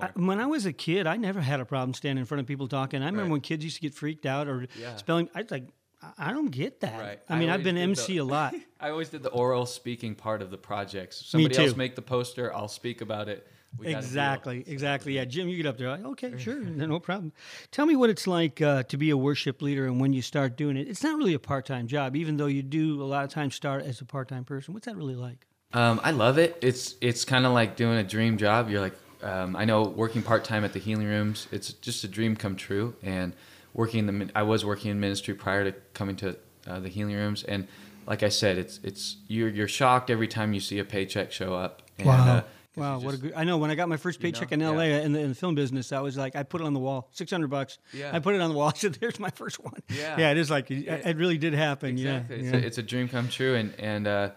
I- 0.00 0.10
when 0.14 0.40
I 0.40 0.46
was 0.46 0.66
a 0.66 0.72
kid, 0.72 1.06
I 1.06 1.16
never 1.16 1.40
had 1.40 1.60
a 1.60 1.64
problem 1.64 1.94
standing 1.94 2.20
in 2.20 2.26
front 2.26 2.40
of 2.40 2.46
people 2.46 2.68
talking. 2.68 3.02
I 3.02 3.06
remember 3.06 3.24
Right. 3.24 3.30
when 3.32 3.40
kids 3.42 3.64
used 3.64 3.76
to 3.76 3.82
get 3.82 3.94
freaked 3.94 4.24
out 4.26 4.48
or 4.48 4.66
Yeah. 4.78 4.96
spelling. 4.96 5.28
I 5.34 5.44
like, 5.50 5.68
I- 6.02 6.12
I 6.28 6.32
don't 6.32 6.50
get 6.50 6.80
that. 6.80 6.98
Right. 7.00 7.20
I 7.28 7.38
mean, 7.38 7.50
I 7.50 7.54
I've 7.54 7.62
been 7.62 7.76
MC 7.76 8.14
the- 8.14 8.18
a 8.18 8.24
lot. 8.24 8.54
I 8.80 8.88
always 8.88 9.10
did 9.10 9.22
the 9.22 9.28
oral 9.30 9.66
speaking 9.66 10.14
part 10.14 10.40
of 10.40 10.50
the 10.50 10.56
projects. 10.58 11.22
Somebody 11.26 11.56
else 11.58 11.76
make 11.76 11.94
the 11.96 12.02
poster. 12.02 12.54
I'll 12.54 12.68
speak 12.68 13.02
about 13.02 13.28
it. 13.28 13.46
We 13.78 13.86
got 13.86 13.88
a 13.88 13.92
deal. 13.92 14.04
Exactly, 14.06 14.64
exactly. 14.66 15.12
Yeah, 15.14 15.24
Jim, 15.24 15.48
you 15.48 15.56
get 15.56 15.66
up 15.66 15.78
there. 15.78 15.90
like, 15.90 16.04
Okay, 16.04 16.34
sure, 16.38 16.60
no 16.60 16.86
no 16.86 17.00
problem. 17.00 17.32
Tell 17.70 17.86
me 17.86 17.96
what 17.96 18.10
it's 18.10 18.26
like 18.26 18.60
uh, 18.60 18.82
to 18.84 18.96
be 18.96 19.10
a 19.10 19.16
worship 19.16 19.62
leader 19.62 19.86
and 19.86 20.00
when 20.00 20.12
you 20.12 20.22
start 20.22 20.56
doing 20.56 20.76
it. 20.76 20.88
It's 20.88 21.02
not 21.02 21.16
really 21.16 21.34
a 21.34 21.38
part 21.38 21.66
time 21.66 21.86
job, 21.86 22.16
even 22.16 22.36
though 22.36 22.46
you 22.46 22.62
do 22.62 23.02
a 23.02 23.04
lot 23.04 23.24
of 23.24 23.30
times 23.30 23.54
start 23.54 23.84
as 23.84 24.00
a 24.00 24.04
part 24.04 24.28
time 24.28 24.44
person. 24.44 24.74
What's 24.74 24.86
that 24.86 24.96
really 24.96 25.14
like? 25.14 25.46
Um, 25.72 26.00
I 26.02 26.10
love 26.10 26.36
it. 26.38 26.58
It's 26.62 26.96
it's 27.00 27.24
kind 27.24 27.46
of 27.46 27.52
like 27.52 27.76
doing 27.76 27.96
a 27.98 28.02
dream 28.04 28.36
job. 28.38 28.68
You're 28.70 28.80
like, 28.80 28.96
um, 29.22 29.54
I 29.54 29.64
know 29.64 29.82
working 29.84 30.22
part 30.22 30.44
time 30.44 30.64
at 30.64 30.72
the 30.72 30.80
healing 30.80 31.06
rooms. 31.06 31.46
It's 31.52 31.72
just 31.74 32.02
a 32.04 32.08
dream 32.08 32.34
come 32.36 32.56
true. 32.56 32.96
And 33.02 33.32
working 33.72 34.08
in 34.08 34.18
the 34.18 34.30
I 34.34 34.42
was 34.42 34.64
working 34.64 34.90
in 34.90 34.98
ministry 34.98 35.34
prior 35.34 35.64
to 35.70 35.72
coming 35.94 36.16
to 36.16 36.36
uh, 36.66 36.80
the 36.80 36.88
healing 36.88 37.14
rooms. 37.14 37.44
And 37.44 37.68
like 38.06 38.24
I 38.24 38.30
said, 38.30 38.58
it's 38.58 38.80
it's 38.82 39.18
you're 39.28 39.48
you're 39.48 39.68
shocked 39.68 40.10
every 40.10 40.26
time 40.26 40.52
you 40.52 40.60
see 40.60 40.80
a 40.80 40.84
paycheck 40.84 41.30
show 41.30 41.54
up. 41.54 41.82
And, 41.98 42.08
uh, 42.08 42.40
'cause 42.42 42.44
Wow, 42.80 42.98
what 43.00 43.14
a 43.14 43.18
good! 43.18 43.32
I 43.36 43.44
know 43.44 43.58
when 43.58 43.70
I 43.70 43.74
got 43.74 43.88
my 43.88 43.96
first 43.96 44.18
you 44.20 44.28
know, 44.30 44.32
paycheck 44.32 44.52
in 44.52 44.60
yeah. 44.60 44.70
LA 44.70 44.82
in, 44.84 45.12
the, 45.12 45.20
in 45.20 45.28
the 45.28 45.34
film 45.34 45.54
business, 45.54 45.92
I 45.92 46.00
was 46.00 46.16
like, 46.16 46.34
I 46.34 46.42
put 46.42 46.60
it 46.60 46.64
on 46.64 46.74
the 46.74 46.80
wall, 46.80 47.08
six 47.12 47.30
hundred 47.30 47.48
bucks. 47.48 47.78
Yeah. 47.92 48.10
I 48.12 48.18
put 48.18 48.34
it 48.34 48.40
on 48.40 48.50
the 48.50 48.56
wall. 48.56 48.68
I 48.74 48.78
said, 48.78 48.94
"There's 48.94 49.20
my 49.20 49.30
first 49.30 49.62
one." 49.62 49.80
Yeah. 49.88 50.18
yeah, 50.18 50.30
it 50.30 50.38
is 50.38 50.50
like 50.50 50.70
it, 50.70 50.86
it 50.88 51.16
really 51.16 51.38
did 51.38 51.54
happen. 51.54 51.90
Exactly. 51.90 52.36
Yeah, 52.36 52.42
It's, 52.42 52.52
yeah. 52.52 52.58
A, 52.60 52.66
it's 52.66 52.78
a 52.78 52.82
dream 52.82 53.08
come 53.08 53.28
true, 53.28 53.54
and 53.54 53.74
and 53.78 54.06
uh, 54.06 54.30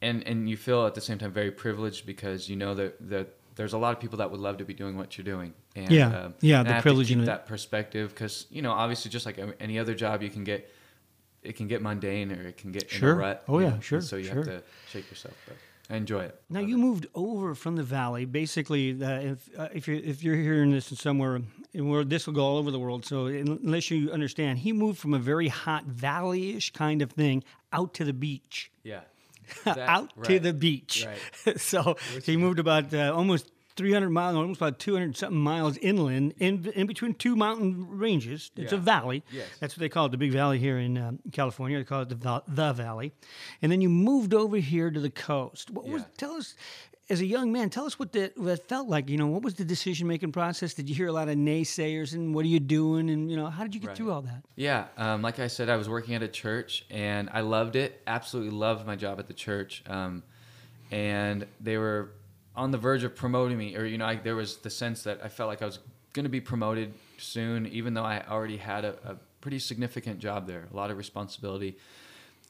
and 0.00 0.26
and 0.26 0.48
you 0.48 0.56
feel 0.56 0.86
at 0.86 0.94
the 0.94 1.00
same 1.00 1.18
time 1.18 1.32
very 1.32 1.50
privileged 1.50 2.06
because 2.06 2.48
you 2.48 2.56
know 2.56 2.74
that 2.74 2.96
that 3.10 3.34
there's 3.56 3.72
a 3.74 3.78
lot 3.78 3.92
of 3.92 4.00
people 4.00 4.18
that 4.18 4.30
would 4.30 4.40
love 4.40 4.56
to 4.58 4.64
be 4.64 4.72
doing 4.74 4.96
what 4.96 5.18
you're 5.18 5.24
doing. 5.24 5.52
And, 5.76 5.90
Yeah. 5.90 6.06
um, 6.26 6.34
Yeah, 6.40 6.60
and 6.60 6.68
the 6.68 6.80
privilege 6.80 7.10
in 7.10 7.24
that 7.26 7.46
perspective 7.46 8.10
because 8.10 8.46
you 8.50 8.62
know 8.62 8.72
obviously 8.72 9.10
just 9.10 9.26
like 9.26 9.38
any 9.60 9.78
other 9.78 9.94
job 9.94 10.22
you 10.22 10.30
can 10.30 10.44
get. 10.44 10.70
It 11.44 11.56
can 11.56 11.66
get 11.66 11.82
mundane 11.82 12.30
or 12.30 12.46
it 12.46 12.56
can 12.56 12.70
get 12.70 12.84
in 12.84 12.88
Sure. 12.90 13.10
a 13.14 13.14
rut. 13.16 13.42
Oh, 13.48 13.58
yeah, 13.58 13.70
know, 13.70 13.74
and 13.74 13.82
sure, 13.82 14.00
So 14.00 14.14
you 14.14 14.26
sure. 14.26 14.36
have 14.36 14.44
to 14.44 14.62
shake 14.92 15.10
yourself. 15.10 15.34
But 15.48 15.56
I 15.92 15.96
enjoy 15.96 16.20
it. 16.22 16.40
Now 16.48 16.60
Love 16.60 16.68
you 16.70 16.76
it. 16.76 16.80
moved 16.80 17.06
over 17.14 17.54
from 17.54 17.76
the 17.76 17.82
valley. 17.82 18.24
Basically, 18.24 18.92
uh, 19.02 19.20
if 19.20 19.50
uh, 19.58 19.68
if 19.74 19.86
you 19.86 20.00
if 20.02 20.22
you're 20.24 20.36
hearing 20.36 20.72
this 20.72 20.90
in 20.90 20.96
somewhere, 20.96 21.42
where 21.74 22.02
this 22.02 22.26
will 22.26 22.32
go 22.34 22.42
all 22.44 22.56
over 22.56 22.70
the 22.70 22.78
world. 22.78 23.04
So 23.04 23.26
unless 23.26 23.90
you 23.90 24.10
understand, 24.10 24.60
he 24.60 24.72
moved 24.72 24.98
from 24.98 25.12
a 25.12 25.18
very 25.18 25.48
hot 25.48 25.84
valley-ish 25.84 26.72
kind 26.72 27.02
of 27.02 27.12
thing 27.12 27.44
out 27.74 27.92
to 27.94 28.04
the 28.04 28.14
beach. 28.14 28.72
Yeah. 28.82 29.00
That- 29.64 29.78
out 29.80 30.12
to 30.24 30.38
the 30.40 30.54
beach. 30.54 31.06
Right. 31.46 31.60
so 31.60 31.96
he 32.24 32.38
moved 32.38 32.58
about 32.58 32.94
uh, 32.94 33.12
almost 33.14 33.51
300 33.76 34.10
miles, 34.10 34.36
almost 34.36 34.60
about 34.60 34.78
200 34.78 35.16
something 35.16 35.38
miles 35.38 35.76
inland, 35.78 36.34
in 36.38 36.70
in 36.74 36.86
between 36.86 37.14
two 37.14 37.36
mountain 37.36 37.86
ranges. 37.88 38.50
It's 38.56 38.72
a 38.72 38.76
valley. 38.76 39.22
Yes. 39.32 39.46
That's 39.60 39.74
what 39.74 39.80
they 39.80 39.88
call 39.88 40.06
it, 40.06 40.10
the 40.10 40.18
Big 40.18 40.32
Valley 40.32 40.58
here 40.58 40.78
in 40.78 40.98
um, 40.98 41.18
California. 41.32 41.78
They 41.78 41.84
call 41.84 42.02
it 42.02 42.08
the 42.08 42.42
the 42.48 42.72
Valley. 42.72 43.12
And 43.60 43.70
then 43.72 43.80
you 43.80 43.88
moved 43.88 44.34
over 44.34 44.56
here 44.58 44.90
to 44.90 45.00
the 45.00 45.10
coast. 45.10 45.70
What 45.70 45.86
was? 45.86 46.02
Tell 46.16 46.32
us. 46.34 46.54
As 47.10 47.20
a 47.20 47.26
young 47.26 47.52
man, 47.52 47.68
tell 47.68 47.84
us 47.84 47.98
what 47.98 48.12
that, 48.12 48.38
what 48.38 48.46
that 48.46 48.68
felt 48.68 48.88
like. 48.88 49.10
You 49.10 49.18
know, 49.18 49.26
what 49.26 49.42
was 49.42 49.54
the 49.54 49.64
decision 49.64 50.06
making 50.06 50.32
process? 50.32 50.72
Did 50.72 50.88
you 50.88 50.94
hear 50.94 51.08
a 51.08 51.12
lot 51.12 51.28
of 51.28 51.34
naysayers 51.36 52.14
and 52.14 52.32
what 52.34 52.44
are 52.44 52.48
you 52.48 52.60
doing? 52.60 53.10
And, 53.10 53.28
you 53.30 53.36
know, 53.36 53.50
how 53.50 53.64
did 53.64 53.74
you 53.74 53.80
get 53.80 53.88
Right. 53.88 53.96
through 53.96 54.12
all 54.12 54.22
that? 54.22 54.44
Yeah, 54.56 54.86
um, 54.96 55.20
like 55.20 55.38
I 55.40 55.48
said, 55.48 55.68
I 55.68 55.76
was 55.76 55.88
working 55.90 56.14
at 56.14 56.22
a 56.22 56.28
church 56.28 56.86
and 56.90 57.28
I 57.32 57.40
loved 57.40 57.76
it. 57.76 58.00
Absolutely 58.06 58.56
loved 58.56 58.86
my 58.86 58.96
job 58.96 59.18
at 59.18 59.26
the 59.26 59.34
church. 59.34 59.82
Um, 59.88 60.22
and 60.90 61.44
they 61.60 61.76
were 61.76 62.12
on 62.54 62.70
the 62.70 62.78
verge 62.78 63.04
of 63.04 63.14
promoting 63.16 63.58
me, 63.58 63.76
or 63.76 63.84
you 63.84 63.98
know, 63.98 64.06
I, 64.06 64.16
there 64.16 64.36
was 64.36 64.58
the 64.58 64.70
sense 64.70 65.04
that 65.04 65.20
I 65.22 65.28
felt 65.28 65.48
like 65.48 65.62
I 65.62 65.66
was 65.66 65.78
going 66.12 66.24
to 66.24 66.30
be 66.30 66.40
promoted 66.40 66.92
soon, 67.18 67.66
even 67.66 67.94
though 67.94 68.04
I 68.04 68.22
already 68.28 68.58
had 68.58 68.84
a, 68.84 68.96
a 69.04 69.16
pretty 69.40 69.58
significant 69.58 70.18
job 70.18 70.46
there, 70.46 70.68
a 70.72 70.76
lot 70.76 70.90
of 70.90 70.98
responsibility. 70.98 71.78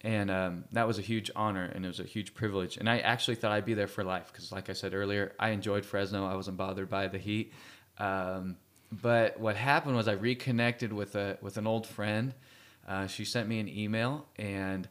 And 0.05 0.31
um, 0.33 0.65
that 0.73 0.89
was 0.89 0.99
a 0.99 1.03
huge 1.03 1.31
honor 1.37 1.65
and 1.65 1.85
it 1.85 1.89
was 1.89 2.01
a 2.01 2.05
huge 2.05 2.35
privilege. 2.35 2.77
And 2.77 2.91
I 2.91 2.99
actually 2.99 3.37
thought 3.37 3.53
I'd 3.53 3.65
be 3.65 3.75
there 3.75 3.87
for 3.87 4.03
life 4.03 4.31
because, 4.33 4.51
like 4.51 4.69
I 4.69 4.73
said 4.73 4.95
earlier, 4.95 5.33
I 5.39 5.51
enjoyed 5.51 5.85
Fresno. 5.85 6.27
I 6.27 6.35
wasn't 6.35 6.57
bothered 6.57 6.91
by 6.91 7.07
the 7.07 7.19
heat. 7.19 7.53
Um, 7.99 8.57
but 8.91 9.39
what 9.39 9.57
happened 9.57 9.95
was 9.95 10.09
I 10.09 10.13
reconnected 10.13 10.93
with 10.93 11.15
a 11.15 11.39
with 11.41 11.57
an 11.57 11.67
old 11.67 11.87
friend. 11.87 12.35
Uh, 12.87 13.07
she 13.07 13.25
sent 13.25 13.49
me 13.49 13.61
an 13.61 13.69
email, 13.69 14.27
and 14.37 14.89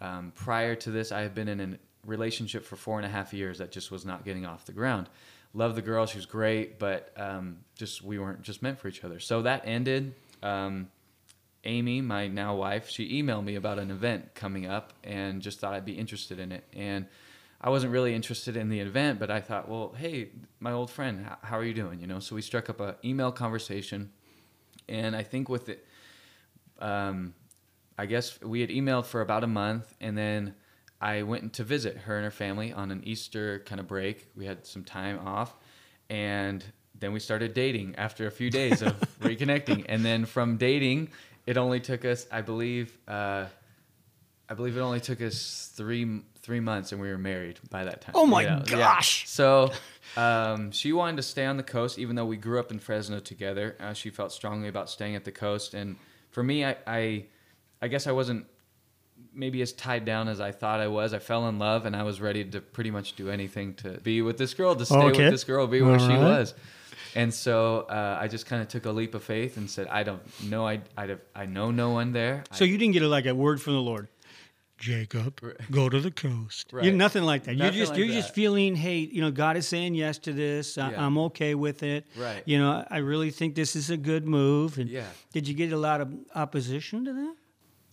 um, 0.00 0.32
prior 0.34 0.74
to 0.76 0.90
this, 0.90 1.12
I 1.12 1.20
had 1.20 1.34
been 1.34 1.48
in 1.48 1.60
a 1.60 1.78
relationship 2.08 2.64
for 2.64 2.76
four 2.76 2.98
and 2.98 3.06
a 3.06 3.08
half 3.08 3.32
years 3.32 3.58
that 3.58 3.70
just 3.70 3.90
was 3.90 4.04
not 4.04 4.24
getting 4.24 4.46
off 4.46 4.64
the 4.64 4.72
ground. 4.72 5.08
Love 5.54 5.74
the 5.74 5.82
girl; 5.82 6.06
she 6.06 6.18
was 6.18 6.26
great, 6.26 6.78
but 6.78 7.12
um, 7.16 7.58
just 7.76 8.02
we 8.02 8.18
weren't 8.18 8.42
just 8.42 8.62
meant 8.62 8.78
for 8.78 8.88
each 8.88 9.04
other. 9.04 9.20
So 9.20 9.42
that 9.42 9.62
ended. 9.64 10.14
Um, 10.42 10.88
Amy, 11.64 12.00
my 12.00 12.28
now 12.28 12.54
wife, 12.54 12.88
she 12.88 13.22
emailed 13.22 13.44
me 13.44 13.56
about 13.56 13.78
an 13.78 13.90
event 13.90 14.34
coming 14.34 14.66
up 14.66 14.92
and 15.04 15.42
just 15.42 15.58
thought 15.58 15.74
I'd 15.74 15.84
be 15.84 15.98
interested 15.98 16.38
in 16.38 16.52
it. 16.52 16.64
And 16.74 17.06
I 17.60 17.70
wasn't 17.70 17.92
really 17.92 18.14
interested 18.14 18.56
in 18.56 18.68
the 18.68 18.80
event, 18.80 19.18
but 19.18 19.30
I 19.30 19.40
thought, 19.40 19.68
well, 19.68 19.92
hey, 19.96 20.28
my 20.60 20.72
old 20.72 20.90
friend, 20.90 21.26
how 21.42 21.58
are 21.58 21.64
you 21.64 21.74
doing? 21.74 22.00
You 22.00 22.06
know, 22.06 22.20
so 22.20 22.36
we 22.36 22.42
struck 22.42 22.70
up 22.70 22.80
a 22.80 22.96
email 23.04 23.32
conversation, 23.32 24.12
and 24.88 25.16
I 25.16 25.24
think 25.24 25.48
with 25.48 25.68
it, 25.68 25.84
um, 26.78 27.34
I 27.98 28.06
guess 28.06 28.40
we 28.40 28.60
had 28.60 28.70
emailed 28.70 29.06
for 29.06 29.20
about 29.20 29.42
a 29.42 29.48
month, 29.48 29.92
and 30.00 30.16
then 30.16 30.54
I 31.00 31.22
went 31.22 31.52
to 31.54 31.64
visit 31.64 31.96
her 31.98 32.16
and 32.16 32.24
her 32.24 32.30
family 32.30 32.72
on 32.72 32.90
an 32.90 33.02
Easter 33.04 33.60
kind 33.60 33.80
of 33.80 33.86
break. 33.86 34.28
We 34.36 34.46
had 34.46 34.66
some 34.66 34.84
time 34.84 35.20
off, 35.24 35.54
and 36.10 36.64
then 36.98 37.12
we 37.12 37.20
started 37.20 37.54
dating 37.54 37.94
after 37.96 38.26
a 38.26 38.30
few 38.30 38.50
days 38.50 38.82
of 38.82 38.94
reconnecting. 39.20 39.86
And 39.88 40.04
then 40.04 40.24
from 40.24 40.56
dating, 40.56 41.10
it 41.46 41.56
only 41.56 41.78
took 41.80 42.04
us, 42.04 42.26
I 42.32 42.40
believe, 42.40 42.98
uh, 43.06 43.46
I 44.48 44.54
believe 44.54 44.76
it 44.76 44.80
only 44.80 45.00
took 45.00 45.20
us 45.22 45.70
three 45.76 46.22
three 46.40 46.60
months, 46.60 46.92
and 46.92 47.00
we 47.00 47.10
were 47.10 47.18
married 47.18 47.60
by 47.68 47.84
that 47.84 48.00
time. 48.00 48.12
Oh 48.14 48.24
my 48.24 48.42
Yeah, 48.42 48.62
yeah. 48.66 48.76
gosh. 48.76 49.28
So 49.28 49.70
um, 50.16 50.72
she 50.72 50.92
wanted 50.94 51.16
to 51.16 51.22
stay 51.22 51.44
on 51.44 51.58
the 51.58 51.62
coast, 51.62 51.98
even 51.98 52.16
though 52.16 52.24
we 52.24 52.38
grew 52.38 52.58
up 52.58 52.70
in 52.70 52.78
Fresno 52.78 53.20
together. 53.20 53.76
Uh, 53.78 53.92
she 53.92 54.08
felt 54.08 54.32
strongly 54.32 54.68
about 54.68 54.88
staying 54.88 55.14
at 55.14 55.24
the 55.24 55.32
coast, 55.32 55.74
and 55.74 55.96
for 56.30 56.42
me, 56.42 56.64
I, 56.64 56.76
I, 56.86 57.24
I 57.82 57.88
guess 57.88 58.06
I 58.06 58.12
wasn't 58.12 58.46
maybe 59.34 59.62
as 59.62 59.72
tied 59.72 60.04
down 60.04 60.28
as 60.28 60.40
I 60.40 60.52
thought 60.52 60.80
I 60.80 60.88
was. 60.88 61.12
I 61.14 61.18
fell 61.18 61.48
in 61.48 61.58
love, 61.58 61.86
and 61.86 61.94
I 61.94 62.02
was 62.02 62.20
ready 62.20 62.44
to 62.44 62.60
pretty 62.60 62.90
much 62.90 63.14
do 63.16 63.30
anything 63.30 63.74
to 63.74 63.98
be 64.00 64.22
with 64.22 64.36
this 64.38 64.54
girl, 64.54 64.74
to 64.74 64.84
stay 64.86 64.96
Okay. 64.96 65.24
with 65.24 65.32
this 65.32 65.44
girl, 65.44 65.66
be 65.66 65.80
where 65.82 65.92
All 65.92 65.98
she 65.98 66.14
right. 66.14 66.18
was. 66.18 66.54
And 67.14 67.32
so 67.32 67.86
uh, 67.88 68.18
I 68.20 68.28
just 68.28 68.46
kind 68.46 68.60
of 68.62 68.68
took 68.68 68.84
a 68.86 68.90
leap 68.92 69.14
of 69.14 69.22
faith 69.24 69.56
and 69.56 69.68
said, 69.70 69.86
I 69.88 70.02
don't 70.02 70.22
know, 70.44 70.66
I, 70.66 70.80
I, 70.96 71.16
I 71.34 71.46
know 71.46 71.70
no 71.70 71.90
one 71.90 72.12
there. 72.12 72.44
So 72.52 72.64
I, 72.64 72.68
you 72.68 72.76
didn't 72.78 72.92
get 72.92 73.02
a, 73.02 73.08
like 73.08 73.26
a 73.26 73.34
word 73.34 73.62
from 73.62 73.72
the 73.74 73.80
Lord. 73.80 74.08
Jacob, 74.78 75.40
go 75.72 75.88
to 75.88 76.00
the 76.00 76.10
coast. 76.12 76.68
You 76.72 76.78
Right. 76.78 76.94
nothing 76.94 77.24
like 77.24 77.42
that. 77.44 77.56
Nothing 77.56 77.74
you're 77.74 77.82
just 77.82 77.90
like 77.92 77.98
you're 77.98 78.08
just 78.14 78.32
feeling, 78.32 78.76
hey, 78.76 78.98
you 78.98 79.20
know, 79.20 79.32
God 79.32 79.56
is 79.56 79.66
saying 79.66 79.96
yes 79.96 80.18
to 80.18 80.32
this. 80.32 80.78
I, 80.78 80.92
Yeah. 80.92 81.04
I'm 81.04 81.18
okay 81.18 81.56
with 81.56 81.82
it. 81.82 82.06
Right. 82.16 82.44
You 82.46 82.58
know, 82.58 82.86
I 82.88 82.98
really 82.98 83.30
think 83.32 83.56
this 83.56 83.74
is 83.74 83.90
a 83.90 83.96
good 83.96 84.24
move. 84.28 84.78
And 84.78 84.88
Yeah. 84.88 85.06
Did 85.32 85.48
you 85.48 85.54
get 85.54 85.72
a 85.72 85.76
lot 85.76 86.00
of 86.00 86.14
opposition 86.34 87.04
to 87.06 87.12
that? 87.12 87.34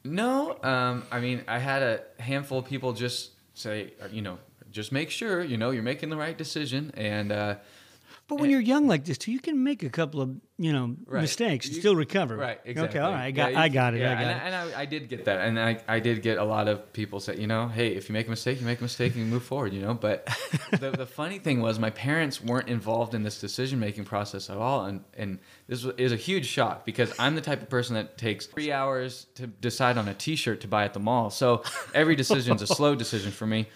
No, 0.05 0.57
um, 0.61 1.03
I 1.11 1.19
mean, 1.19 1.43
I 1.47 1.57
had 1.57 1.81
a 1.81 2.01
handful 2.19 2.59
of 2.59 2.65
people 2.65 2.93
just 2.93 3.31
say, 3.55 3.93
you 4.11 4.21
know, 4.21 4.37
just 4.71 4.91
make 4.91 5.09
sure, 5.09 5.43
you 5.43 5.57
know, 5.57 5.71
you're 5.71 5.81
making 5.83 6.09
the 6.09 6.15
right 6.17 6.37
decision. 6.37 6.91
And 6.95 7.31
uh, 7.31 7.55
But 8.27 8.39
when 8.39 8.49
you're 8.49 8.59
young 8.59 8.87
like 8.87 9.05
this, 9.05 9.19
too, 9.19 9.31
you 9.31 9.39
can 9.39 9.63
make 9.63 9.83
a 9.83 9.89
couple 9.89 10.19
of 10.19 10.31
you 10.57 10.73
know 10.73 10.95
Right. 11.05 11.21
mistakes 11.21 11.67
and 11.67 11.75
You- 11.75 11.81
still 11.81 11.95
recover. 11.95 12.35
Right, 12.35 12.59
exactly. 12.65 12.99
Okay, 12.99 13.05
all 13.05 13.11
right, 13.11 13.25
I 13.25 13.31
got, 13.31 13.51
Yeah, 13.51 13.59
I 13.61 13.69
got 13.69 13.93
it. 13.93 13.99
yeah, 13.99 14.11
I 14.11 14.13
got 14.15 14.23
and, 14.23 14.31
it. 14.31 14.41
and 14.45 14.55
I, 14.75 14.81
I 14.81 14.85
did 14.85 15.09
get 15.09 15.25
that, 15.25 15.41
and 15.41 15.59
I, 15.59 15.79
I 15.87 15.99
did 15.99 16.23
get 16.23 16.39
a 16.39 16.43
lot 16.43 16.67
of 16.67 16.91
people 16.93 17.19
say, 17.19 17.35
you 17.37 17.45
know, 17.45 17.67
hey, 17.67 17.89
if 17.89 18.09
you 18.09 18.13
make 18.13 18.25
a 18.25 18.29
mistake, 18.31 18.59
you 18.59 18.65
make 18.65 18.79
a 18.79 18.83
mistake, 18.83 19.13
and 19.13 19.23
you 19.23 19.29
move 19.31 19.43
forward, 19.43 19.73
you 19.73 19.81
know. 19.81 19.93
But 19.93 20.25
the, 20.79 20.89
the 20.91 21.05
funny 21.05 21.37
thing 21.37 21.61
was, 21.61 21.77
my 21.77 21.91
parents 21.91 22.41
weren't 22.43 22.67
involved 22.67 23.13
in 23.13 23.21
this 23.21 23.39
decision 23.39 23.79
making 23.79 24.05
process 24.05 24.49
at 24.49 24.57
all, 24.57 24.85
and 24.85 25.03
and 25.15 25.37
this 25.67 25.83
was, 25.83 25.93
is 25.97 26.11
a 26.11 26.15
huge 26.17 26.47
shock 26.47 26.83
because 26.85 27.13
I'm 27.19 27.35
the 27.35 27.41
type 27.41 27.61
of 27.61 27.69
person 27.69 27.93
that 27.95 28.17
takes 28.17 28.47
three 28.47 28.71
hours 28.71 29.27
to 29.35 29.45
decide 29.45 29.97
on 29.99 30.07
a 30.07 30.13
T-shirt 30.15 30.61
to 30.61 30.67
buy 30.67 30.85
at 30.85 30.93
the 30.93 30.99
mall. 30.99 31.29
So 31.29 31.61
every 31.93 32.15
decision's 32.15 32.63
a 32.63 32.67
slow 32.79 32.95
decision 32.95 33.31
for 33.31 33.45
me. 33.45 33.67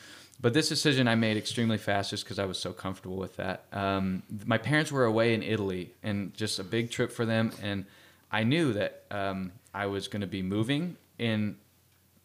But 0.41 0.53
this 0.53 0.69
decision 0.69 1.07
I 1.07 1.15
made 1.15 1.35
extremely 1.35 1.77
fast 1.77 2.11
just 2.11 2.23
because 2.23 2.39
I 2.39 2.45
was 2.45 2.57
so 2.57 2.71
comfortable 2.71 3.17
with 3.17 3.35
that. 3.35 3.65
Um, 3.73 4.23
my 4.45 4.57
parents 4.57 4.91
were 4.91 5.03
away 5.03 5.33
in 5.33 5.43
Italy 5.43 5.93
and 6.01 6.33
just 6.33 6.59
a 6.59 6.63
big 6.63 6.91
trip 6.91 7.11
for 7.11 7.25
them. 7.25 7.51
And 7.61 7.85
I 8.31 8.43
knew 8.43 8.71
that 8.73 9.03
um, 9.11 9.51
I 9.73 9.87
was 9.87 10.07
going 10.07 10.21
to 10.21 10.27
be 10.27 10.41
moving 10.41 10.95
in 11.17 11.57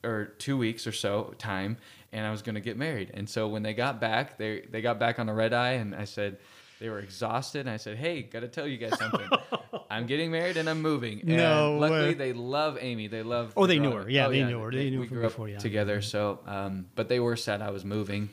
or 0.05 0.27
two 0.39 0.57
weeks 0.57 0.87
or 0.87 0.93
so 0.93 1.35
time 1.39 1.77
and 2.13 2.25
I 2.25 2.31
was 2.31 2.43
going 2.43 2.55
to 2.55 2.61
get 2.61 2.77
married. 2.77 3.11
And 3.15 3.29
so 3.29 3.49
when 3.49 3.65
they 3.65 3.75
got 3.75 4.01
back, 4.01 4.39
they, 4.39 4.61
they 4.61 4.81
got 4.81 5.01
back 5.01 5.19
on 5.19 5.29
a 5.29 5.35
red 5.35 5.53
eye 5.53 5.73
and 5.73 5.95
I 5.95 6.05
said, 6.05 6.39
they 6.81 6.89
were 6.89 6.99
exhausted. 6.99 7.61
And 7.61 7.71
I 7.71 7.77
said, 7.77 7.97
hey, 7.97 8.23
got 8.23 8.41
to 8.41 8.49
tell 8.49 8.67
you 8.67 8.77
guys 8.79 8.99
something. 8.99 9.29
I'm 9.91 10.07
getting 10.07 10.31
married 10.31 10.57
and 10.57 10.69
I'm 10.69 10.83
moving. 10.83 11.21
And 11.21 11.37
No 11.37 11.79
luckily 11.79 12.01
way. 12.09 12.15
they 12.15 12.33
love 12.33 12.79
Amy. 12.81 13.07
They 13.09 13.23
love. 13.23 13.53
Oh, 13.57 13.67
the 13.67 13.75
they 13.75 13.79
knew 13.79 13.93
her. 13.93 14.09
Yeah, 14.11 14.27
Oh, 14.27 14.31
they 14.31 14.43
knew 14.45 14.59
her. 14.61 14.71
They 14.73 14.91
knew 14.91 15.01
we 15.01 15.07
from 15.07 15.17
grew 15.19 15.27
up 15.27 15.33
before, 15.33 15.49
yeah. 15.49 15.59
together. 15.59 16.01
So, 16.03 16.41
um, 16.47 16.87
but 16.95 17.09
they 17.09 17.21
were 17.21 17.37
sad 17.37 17.63
I 17.63 17.71
was 17.71 17.85
moving. 17.85 18.29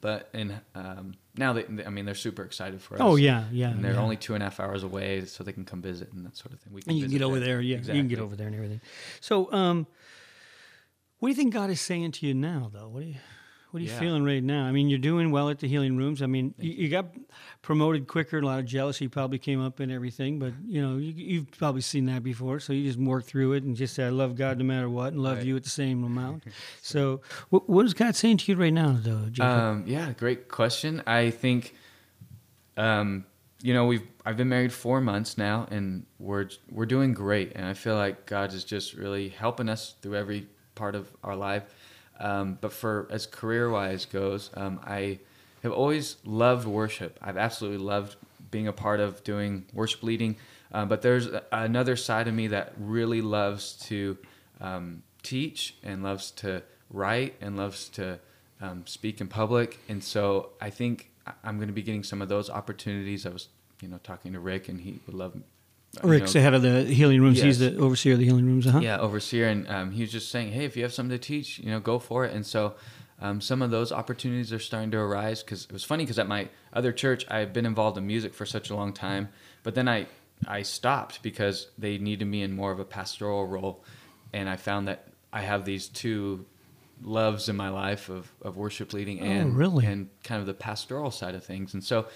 But 0.00 0.28
and 0.34 0.60
um, 0.74 1.14
now 1.34 1.54
they, 1.54 1.64
I 1.86 1.88
mean, 1.88 2.04
they're 2.04 2.14
super 2.14 2.42
excited 2.42 2.82
for 2.82 2.96
us. 2.96 3.00
Oh, 3.02 3.16
yeah, 3.16 3.44
yeah, 3.50 3.70
And 3.70 3.82
they're 3.82 3.94
yeah. 3.94 4.02
only 4.02 4.16
two 4.18 4.34
and 4.34 4.42
a 4.42 4.46
half 4.46 4.60
hours 4.60 4.82
away, 4.82 5.24
so 5.24 5.42
they 5.42 5.52
can 5.52 5.64
come 5.64 5.80
visit 5.80 6.12
and 6.12 6.26
that 6.26 6.36
sort 6.36 6.52
of 6.52 6.60
thing. 6.60 6.74
We 6.74 6.82
and 6.86 6.98
you 6.98 7.04
can 7.04 7.12
get 7.12 7.22
over 7.22 7.40
there. 7.40 7.58
Yeah, 7.62 7.78
you 7.78 7.84
can 7.84 8.08
get 8.08 8.18
over 8.18 8.36
there 8.36 8.46
and 8.46 8.54
everything. 8.54 8.82
So, 9.22 9.50
um, 9.50 9.86
what 11.20 11.28
do 11.28 11.30
you 11.30 11.36
think 11.36 11.54
God 11.54 11.70
is 11.70 11.80
saying 11.80 12.12
to 12.12 12.26
you 12.26 12.34
now, 12.34 12.70
though? 12.70 12.88
What 12.88 13.00
do 13.00 13.06
you, 13.06 13.14
what 13.74 13.80
are 13.80 13.86
you 13.86 13.90
Yeah. 13.90 13.98
feeling 13.98 14.22
right 14.24 14.42
now? 14.44 14.66
I 14.66 14.70
mean, 14.70 14.88
you're 14.88 15.00
doing 15.00 15.32
well 15.32 15.50
at 15.50 15.58
the 15.58 15.66
healing 15.66 15.96
rooms. 15.96 16.22
I 16.22 16.26
mean, 16.26 16.54
you, 16.60 16.70
you 16.70 16.88
got 16.88 17.06
promoted 17.60 18.06
quicker. 18.06 18.38
A 18.38 18.42
lot 18.46 18.60
of 18.60 18.66
jealousy 18.66 19.08
probably 19.08 19.38
came 19.40 19.60
up 19.60 19.80
and 19.80 19.90
everything, 19.90 20.38
but 20.38 20.52
you 20.64 20.80
know, 20.80 20.96
you, 20.96 21.12
you've 21.12 21.50
probably 21.58 21.80
seen 21.80 22.06
that 22.06 22.22
before. 22.22 22.60
So 22.60 22.72
you 22.72 22.84
just 22.86 23.00
work 23.00 23.24
through 23.24 23.54
it 23.54 23.64
and 23.64 23.74
just 23.74 23.94
say, 23.96 24.04
"I 24.04 24.10
love 24.10 24.36
God 24.36 24.58
no 24.58 24.64
matter 24.64 24.88
what," 24.88 25.12
and 25.12 25.20
love 25.20 25.38
Right. 25.38 25.46
you 25.46 25.56
at 25.56 25.64
the 25.64 25.70
same 25.70 26.04
amount. 26.04 26.44
so, 26.82 27.20
what, 27.50 27.68
what 27.68 27.84
is 27.84 27.94
God 27.94 28.14
saying 28.14 28.36
to 28.36 28.52
you 28.52 28.56
right 28.56 28.72
now, 28.72 28.96
though? 29.02 29.28
Um, 29.44 29.82
yeah, 29.88 30.12
great 30.12 30.46
question. 30.46 31.02
I 31.04 31.30
think, 31.30 31.74
um, 32.76 33.24
you 33.60 33.74
know, 33.74 33.86
we've 33.86 34.06
I've 34.24 34.36
been 34.36 34.48
married 34.48 34.72
four 34.72 35.00
months 35.00 35.36
now, 35.36 35.66
and 35.70 36.06
we're 36.20 36.48
we're 36.70 36.86
doing 36.86 37.12
great, 37.12 37.52
and 37.56 37.66
I 37.66 37.74
feel 37.74 37.96
like 37.96 38.24
God 38.26 38.52
is 38.52 38.62
just 38.64 38.94
really 38.94 39.30
helping 39.30 39.68
us 39.68 39.96
through 40.00 40.14
every 40.16 40.46
part 40.76 40.94
of 40.94 41.10
our 41.24 41.34
life. 41.36 41.64
Um, 42.20 42.58
but 42.60 42.72
for 42.72 43.06
as 43.10 43.26
career 43.26 43.70
wise 43.70 44.04
goes, 44.04 44.50
um, 44.54 44.80
I 44.84 45.18
have 45.62 45.72
always 45.72 46.16
loved 46.24 46.66
worship. 46.66 47.18
I've 47.20 47.36
absolutely 47.36 47.84
loved 47.84 48.16
being 48.50 48.68
a 48.68 48.72
part 48.72 49.00
of 49.00 49.24
doing 49.24 49.64
worship 49.72 50.02
leading. 50.02 50.36
Uh, 50.72 50.84
but 50.84 51.02
there's 51.02 51.26
a- 51.26 51.42
another 51.52 51.96
side 51.96 52.28
of 52.28 52.34
me 52.34 52.48
that 52.48 52.72
really 52.78 53.20
loves 53.20 53.72
to 53.88 54.16
um, 54.60 55.02
teach 55.22 55.74
and 55.82 56.02
loves 56.02 56.30
to 56.30 56.62
write 56.90 57.34
and 57.40 57.56
loves 57.56 57.88
to 57.90 58.18
um, 58.60 58.86
speak 58.86 59.20
in 59.20 59.28
public. 59.28 59.80
And 59.88 60.02
so 60.02 60.50
I 60.60 60.70
think 60.70 61.10
I'm 61.42 61.56
going 61.56 61.68
to 61.68 61.74
be 61.74 61.82
getting 61.82 62.04
some 62.04 62.22
of 62.22 62.28
those 62.28 62.50
opportunities. 62.50 63.26
I 63.26 63.30
was, 63.30 63.48
you 63.80 63.88
know, 63.88 63.98
talking 64.02 64.32
to 64.32 64.40
Rick, 64.40 64.68
and 64.68 64.80
he 64.80 65.00
would 65.06 65.14
love. 65.14 65.34
You 66.02 66.08
Rick's 66.08 66.34
know, 66.34 66.40
the 66.40 66.42
head 66.42 66.54
of 66.54 66.62
the 66.62 66.84
healing 66.84 67.20
rooms. 67.20 67.40
He's 67.40 67.58
the 67.58 67.76
overseer 67.76 68.14
of 68.14 68.18
the 68.18 68.24
healing 68.24 68.46
rooms, 68.46 68.66
huh? 68.66 68.80
yeah, 68.80 68.98
overseer, 68.98 69.48
and 69.48 69.68
um, 69.68 69.90
he 69.92 70.02
was 70.02 70.12
just 70.12 70.30
saying, 70.30 70.52
"Hey, 70.52 70.64
if 70.64 70.76
you 70.76 70.82
have 70.82 70.92
something 70.92 71.16
to 71.18 71.24
teach, 71.24 71.58
you 71.58 71.70
know, 71.70 71.80
go 71.80 71.98
for 71.98 72.24
it." 72.24 72.32
And 72.34 72.44
so, 72.46 72.74
um, 73.20 73.40
some 73.40 73.62
of 73.62 73.70
those 73.70 73.92
opportunities 73.92 74.52
are 74.52 74.58
starting 74.58 74.90
to 74.92 74.98
arise. 74.98 75.42
Because 75.42 75.64
it 75.64 75.72
was 75.72 75.84
funny, 75.84 76.04
because 76.04 76.18
at 76.18 76.28
my 76.28 76.48
other 76.72 76.92
church, 76.92 77.24
I've 77.30 77.52
been 77.52 77.66
involved 77.66 77.96
in 77.98 78.06
music 78.06 78.34
for 78.34 78.46
such 78.46 78.70
a 78.70 78.74
long 78.76 78.92
time, 78.92 79.28
but 79.62 79.74
then 79.74 79.88
I 79.88 80.06
I 80.48 80.62
stopped 80.62 81.22
because 81.22 81.68
they 81.78 81.98
needed 81.98 82.26
me 82.26 82.42
in 82.42 82.52
more 82.52 82.72
of 82.72 82.80
a 82.80 82.84
pastoral 82.84 83.46
role, 83.46 83.84
and 84.32 84.48
I 84.48 84.56
found 84.56 84.88
that 84.88 85.08
I 85.32 85.42
have 85.42 85.64
these 85.64 85.88
two 85.88 86.46
loves 87.02 87.48
in 87.48 87.56
my 87.56 87.68
life 87.68 88.08
of, 88.08 88.32
of 88.40 88.56
worship 88.56 88.92
leading 88.92 89.20
and 89.20 89.52
Oh, 89.52 89.56
really? 89.56 89.84
and 89.84 90.08
kind 90.22 90.40
of 90.40 90.46
the 90.46 90.54
pastoral 90.54 91.10
side 91.10 91.34
of 91.34 91.44
things. 91.44 91.74
And 91.74 91.82
so, 91.82 92.06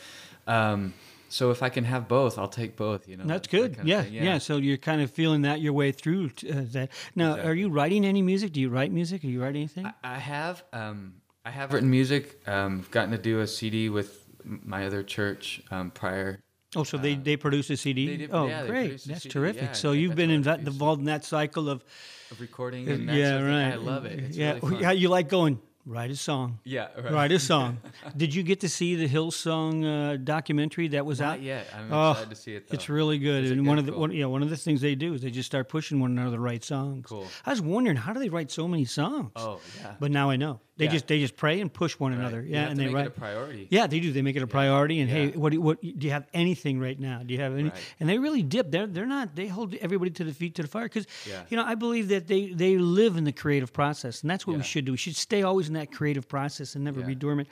um, 0.46 0.94
so 1.28 1.50
if 1.50 1.62
I 1.62 1.68
can 1.68 1.84
have 1.84 2.08
both, 2.08 2.38
I'll 2.38 2.48
take 2.48 2.76
both. 2.76 3.08
You 3.08 3.16
know, 3.16 3.24
That's 3.24 3.46
that- 3.48 3.50
that 3.50 3.56
good. 3.56 3.70
kind 3.76 3.80
of 3.80 3.86
yeah, 3.88 4.02
thing. 4.02 4.12
yeah, 4.14 4.38
So 4.38 4.56
you're 4.56 4.76
kind 4.78 5.00
of 5.02 5.10
feeling 5.10 5.42
that 5.42 5.60
your 5.60 5.72
way 5.72 5.92
through 5.92 6.30
t- 6.30 6.50
uh, 6.50 6.62
that. 6.72 6.90
Now, 7.14 7.38
are 7.40 7.54
you 7.54 7.68
writing 7.68 8.04
any 8.04 8.22
music? 8.22 8.52
Do 8.52 8.60
you 8.60 8.68
write 8.70 8.92
music? 8.92 9.24
Are 9.24 9.28
you 9.28 9.42
writing 9.42 9.62
anything? 9.62 9.86
I, 9.86 9.92
I 10.02 10.18
have. 10.18 10.64
Um, 10.72 11.14
I 11.44 11.50
have 11.50 11.72
written 11.72 11.90
music. 11.90 12.40
Um, 12.46 12.80
I've 12.80 12.90
gotten 12.90 13.10
to 13.12 13.18
do 13.18 13.40
a 13.40 13.46
CD 13.46 13.88
with 13.88 14.24
my 14.44 14.86
other 14.86 15.02
church 15.02 15.62
um, 15.70 15.90
prior. 15.90 16.40
oh, 16.76 16.84
so 16.84 16.96
they, 16.98 17.14
they 17.14 17.36
produce 17.36 17.70
a 17.70 17.76
CD. 17.76 18.16
did- 18.16 18.30
oh, 18.32 18.46
yeah, 18.46 18.66
great. 18.66 18.82
produced 18.88 19.08
That's 19.08 19.22
CD. 19.22 19.32
terrific. 19.32 19.62
Yeah, 19.62 19.72
so 19.72 19.92
you've 19.92 20.14
been 20.16 20.30
inv- 20.30 20.58
involved 20.66 21.00
in 21.00 21.06
that 21.06 21.24
cycle 21.24 21.68
of. 21.68 21.84
Of 22.30 22.40
recording 22.42 22.86
and 22.90 23.08
that 23.08 23.14
yeah, 23.16 23.30
sort 23.38 23.40
of 23.42 23.46
thing. 23.48 23.54
right. 23.56 23.72
I 23.72 23.76
love 23.76 24.04
it. 24.04 24.18
It's 24.18 24.36
yeah, 24.36 24.58
really 24.62 24.80
yeah. 24.82 24.90
You 24.92 25.08
like 25.08 25.28
going 25.30 25.60
write 25.88 26.10
a 26.10 26.16
song. 26.16 26.58
Yeah, 26.64 26.88
right. 26.96 27.12
Write 27.12 27.32
a 27.32 27.38
song. 27.38 27.78
Did 28.16 28.34
you 28.34 28.42
get 28.42 28.60
to 28.60 28.68
see 28.68 28.94
the 28.94 29.08
Hillsong 29.08 29.84
uh, 29.84 30.16
documentary 30.18 30.88
that 30.88 31.04
was 31.06 31.20
out? 31.20 31.28
Not 31.28 31.34
out? 31.38 31.42
yet. 31.42 31.66
I'm 31.76 31.92
Oh, 31.92 32.10
excited 32.12 32.30
to 32.30 32.36
see 32.36 32.54
it. 32.54 32.68
Though. 32.68 32.74
It's 32.74 32.88
really 32.88 33.18
good, 33.18 33.44
Is 33.44 33.50
and 33.52 33.60
good? 33.62 33.68
one 33.68 33.78
of 33.78 33.86
the 33.86 33.92
Cool. 33.92 34.00
one, 34.02 34.12
yeah 34.12 34.26
one 34.26 34.42
of 34.42 34.50
the 34.50 34.56
things 34.56 34.80
they 34.80 34.94
do 34.94 35.14
is 35.14 35.22
they 35.22 35.30
just 35.30 35.46
start 35.46 35.68
pushing 35.68 35.98
one 36.00 36.12
another 36.16 36.36
to 36.36 36.40
write 36.40 36.62
songs. 36.62 37.06
Cool. 37.08 37.26
I 37.46 37.50
was 37.50 37.60
wondering 37.62 37.96
how 37.96 38.12
do 38.12 38.20
they 38.20 38.28
write 38.28 38.50
so 38.50 38.68
many 38.68 38.84
songs? 38.84 39.32
Oh 39.36 39.60
yeah. 39.80 39.94
But 39.98 40.10
now 40.10 40.30
I 40.30 40.36
know 40.36 40.60
they 40.78 40.86
Yeah. 40.86 40.90
just 40.92 41.06
they 41.08 41.20
just 41.20 41.36
pray 41.36 41.60
and 41.60 41.70
push 41.72 41.98
one 41.98 42.12
Right. 42.12 42.20
another. 42.20 42.42
Yeah, 42.42 42.68
and 42.68 42.78
they 42.78 42.84
make 42.84 42.92
it 42.92 42.96
write 42.96 43.06
a 43.08 43.10
priority. 43.10 43.66
Yeah, 43.70 43.86
they 43.86 44.00
do. 44.00 44.10
They 44.12 44.22
make 44.22 44.36
it 44.36 44.42
a 44.42 44.46
priority. 44.46 45.00
And 45.00 45.10
hey, 45.10 45.28
what 45.32 45.50
do 45.50 45.56
you, 45.56 45.60
what 45.60 45.82
do 45.82 45.92
you 46.06 46.10
have 46.10 46.26
anything 46.32 46.80
right 46.80 46.98
now? 46.98 47.22
Do 47.24 47.34
you 47.34 47.40
have 47.40 47.52
any? 47.52 47.64
Right. 47.64 47.94
And 48.00 48.08
they 48.08 48.18
really 48.18 48.42
dip. 48.42 48.70
They're 48.70 48.86
they're 48.86 49.04
not. 49.06 49.36
They 49.36 49.48
hold 49.48 49.74
everybody 49.74 50.10
to 50.12 50.24
the 50.24 50.32
feet 50.32 50.54
to 50.54 50.62
the 50.62 50.68
fire 50.68 50.84
because 50.84 51.06
Yeah. 51.28 51.42
you 51.50 51.56
know 51.56 51.64
I 51.64 51.74
believe 51.74 52.08
that 52.08 52.26
they 52.28 52.46
they 52.52 52.78
live 52.78 53.16
in 53.16 53.24
the 53.24 53.32
creative 53.32 53.72
process, 53.72 54.22
and 54.22 54.30
that's 54.30 54.46
what 54.46 54.56
we 54.56 54.62
should 54.62 54.84
do. 54.86 54.92
We 54.92 54.98
should 54.98 55.16
stay 55.16 55.42
always 55.42 55.68
in 55.68 55.74
that 55.74 55.92
creative 55.92 56.28
process 56.28 56.74
and 56.74 56.84
never 56.84 57.02
be 57.02 57.14
dormant. 57.14 57.48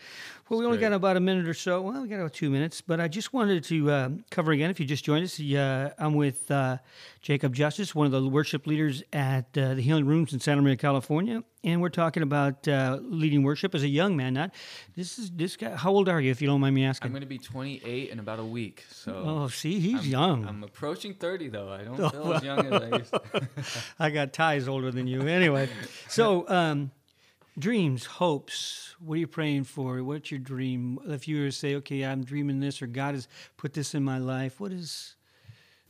Well, 0.49 0.61
we 0.61 0.65
only 0.67 0.79
great. 0.79 0.91
got 0.91 0.95
about 0.95 1.17
a 1.17 1.21
minute 1.21 1.49
or 1.49 1.55
so. 1.55 1.83
Well, 1.83 2.03
we 2.03 2.09
got 2.09 2.21
about 2.21 2.33
two 2.33 2.51
minutes, 2.51 2.81
but 2.81 3.01
I 3.01 3.09
just 3.09 3.33
wanted 3.33 3.65
to 3.65 3.91
uh, 3.91 4.11
cover 4.31 4.53
again. 4.53 4.71
If 4.71 4.79
you 4.79 4.87
just 4.87 5.05
joined 5.05 5.25
us, 5.25 5.41
uh, 5.41 5.91
I'm 5.99 6.15
with 6.15 6.49
uh, 6.53 6.79
Jacob 7.21 7.53
Justice, 7.53 7.97
one 7.97 8.07
of 8.07 8.13
the 8.13 8.29
worship 8.29 8.65
leaders 8.69 9.03
at 9.13 9.47
uh, 9.59 9.75
the 9.75 9.83
Healing 9.83 10.07
Rooms 10.07 10.33
in 10.33 10.39
Santa 10.39 10.63
Maria, 10.63 10.77
California, 10.77 11.43
and 11.65 11.81
we're 11.83 11.89
talking 11.89 12.23
about 12.23 12.69
uh, 12.69 13.01
leading 13.17 13.43
worship 13.43 13.75
as 13.75 13.83
a 13.83 13.89
young 13.89 14.17
man. 14.17 14.35
Not 14.35 14.55
this 14.95 15.19
is 15.19 15.31
this 15.31 15.57
guy. 15.57 15.75
How 15.77 15.91
old 15.91 16.09
are 16.09 16.21
you, 16.21 16.31
if 16.31 16.41
you 16.41 16.47
don't 16.49 16.61
mind 16.61 16.75
me 16.75 16.85
asking? 16.85 17.09
I'm 17.09 17.13
going 17.13 17.21
to 17.23 17.27
be 17.27 17.39
28 17.39 18.11
in 18.11 18.19
about 18.19 18.39
a 18.39 18.45
week. 18.45 18.85
So. 18.91 19.23
Oh, 19.25 19.49
see, 19.49 19.79
he's 19.81 20.05
I'm, 20.07 20.11
young. 20.11 20.45
I'm 20.47 20.63
approaching 20.65 21.15
30 21.15 21.49
though. 21.49 21.71
I 21.73 21.83
don't 21.83 22.01
Oh, 22.07 22.09
feel 22.09 22.33
as 22.33 22.43
young 22.43 22.67
as 22.67 22.83
I 22.83 22.89
used 22.99 23.11
to. 23.13 23.23
I 23.99 24.11
got 24.11 24.33
ties 24.33 24.69
older 24.69 24.91
than 24.91 25.07
you. 25.07 25.23
Anyway, 25.27 25.69
so 26.09 26.49
um, 26.49 26.91
dreams, 27.59 28.05
hopes. 28.07 28.95
What 29.01 29.15
are 29.15 29.19
you 29.19 29.27
praying 29.27 29.65
for? 29.65 30.03
What's 30.05 30.31
your 30.31 30.41
dream? 30.41 30.99
If 31.07 31.27
you 31.29 31.41
were 31.41 31.47
to 31.47 31.53
say, 31.53 31.75
okay, 31.77 32.05
I'm 32.05 32.25
dreaming 32.25 32.61
this, 32.61 32.81
or 32.83 32.87
God 32.87 33.15
has 33.15 33.29
put 33.57 33.73
this 33.75 33.95
in 33.95 34.03
my 34.03 34.19
life, 34.19 34.61
what 34.61 34.73
is? 34.73 35.17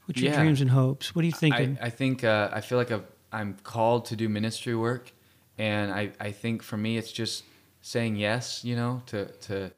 What's 0.06 0.20
your 0.20 0.30
Yeah. 0.32 0.40
dreams 0.40 0.60
and 0.60 0.70
hopes? 0.70 1.14
What 1.14 1.22
are 1.22 1.26
you 1.26 1.32
thinking? 1.32 1.78
I, 1.80 1.86
I 1.86 1.90
think 1.90 2.22
uh, 2.22 2.48
I 2.52 2.60
feel 2.60 2.78
like 2.78 2.92
I've, 2.92 3.04
I'm 3.32 3.56
called 3.64 4.04
to 4.06 4.16
do 4.16 4.28
ministry 4.28 4.76
work, 4.76 5.12
and 5.58 5.92
I, 5.92 6.12
I 6.20 6.32
think 6.32 6.62
for 6.62 6.76
me 6.76 6.98
it's 6.98 7.12
just 7.12 7.44
saying 7.80 8.16
yes, 8.16 8.64
you 8.64 8.76
know, 8.76 9.02
to 9.06 9.26
to 9.26 9.72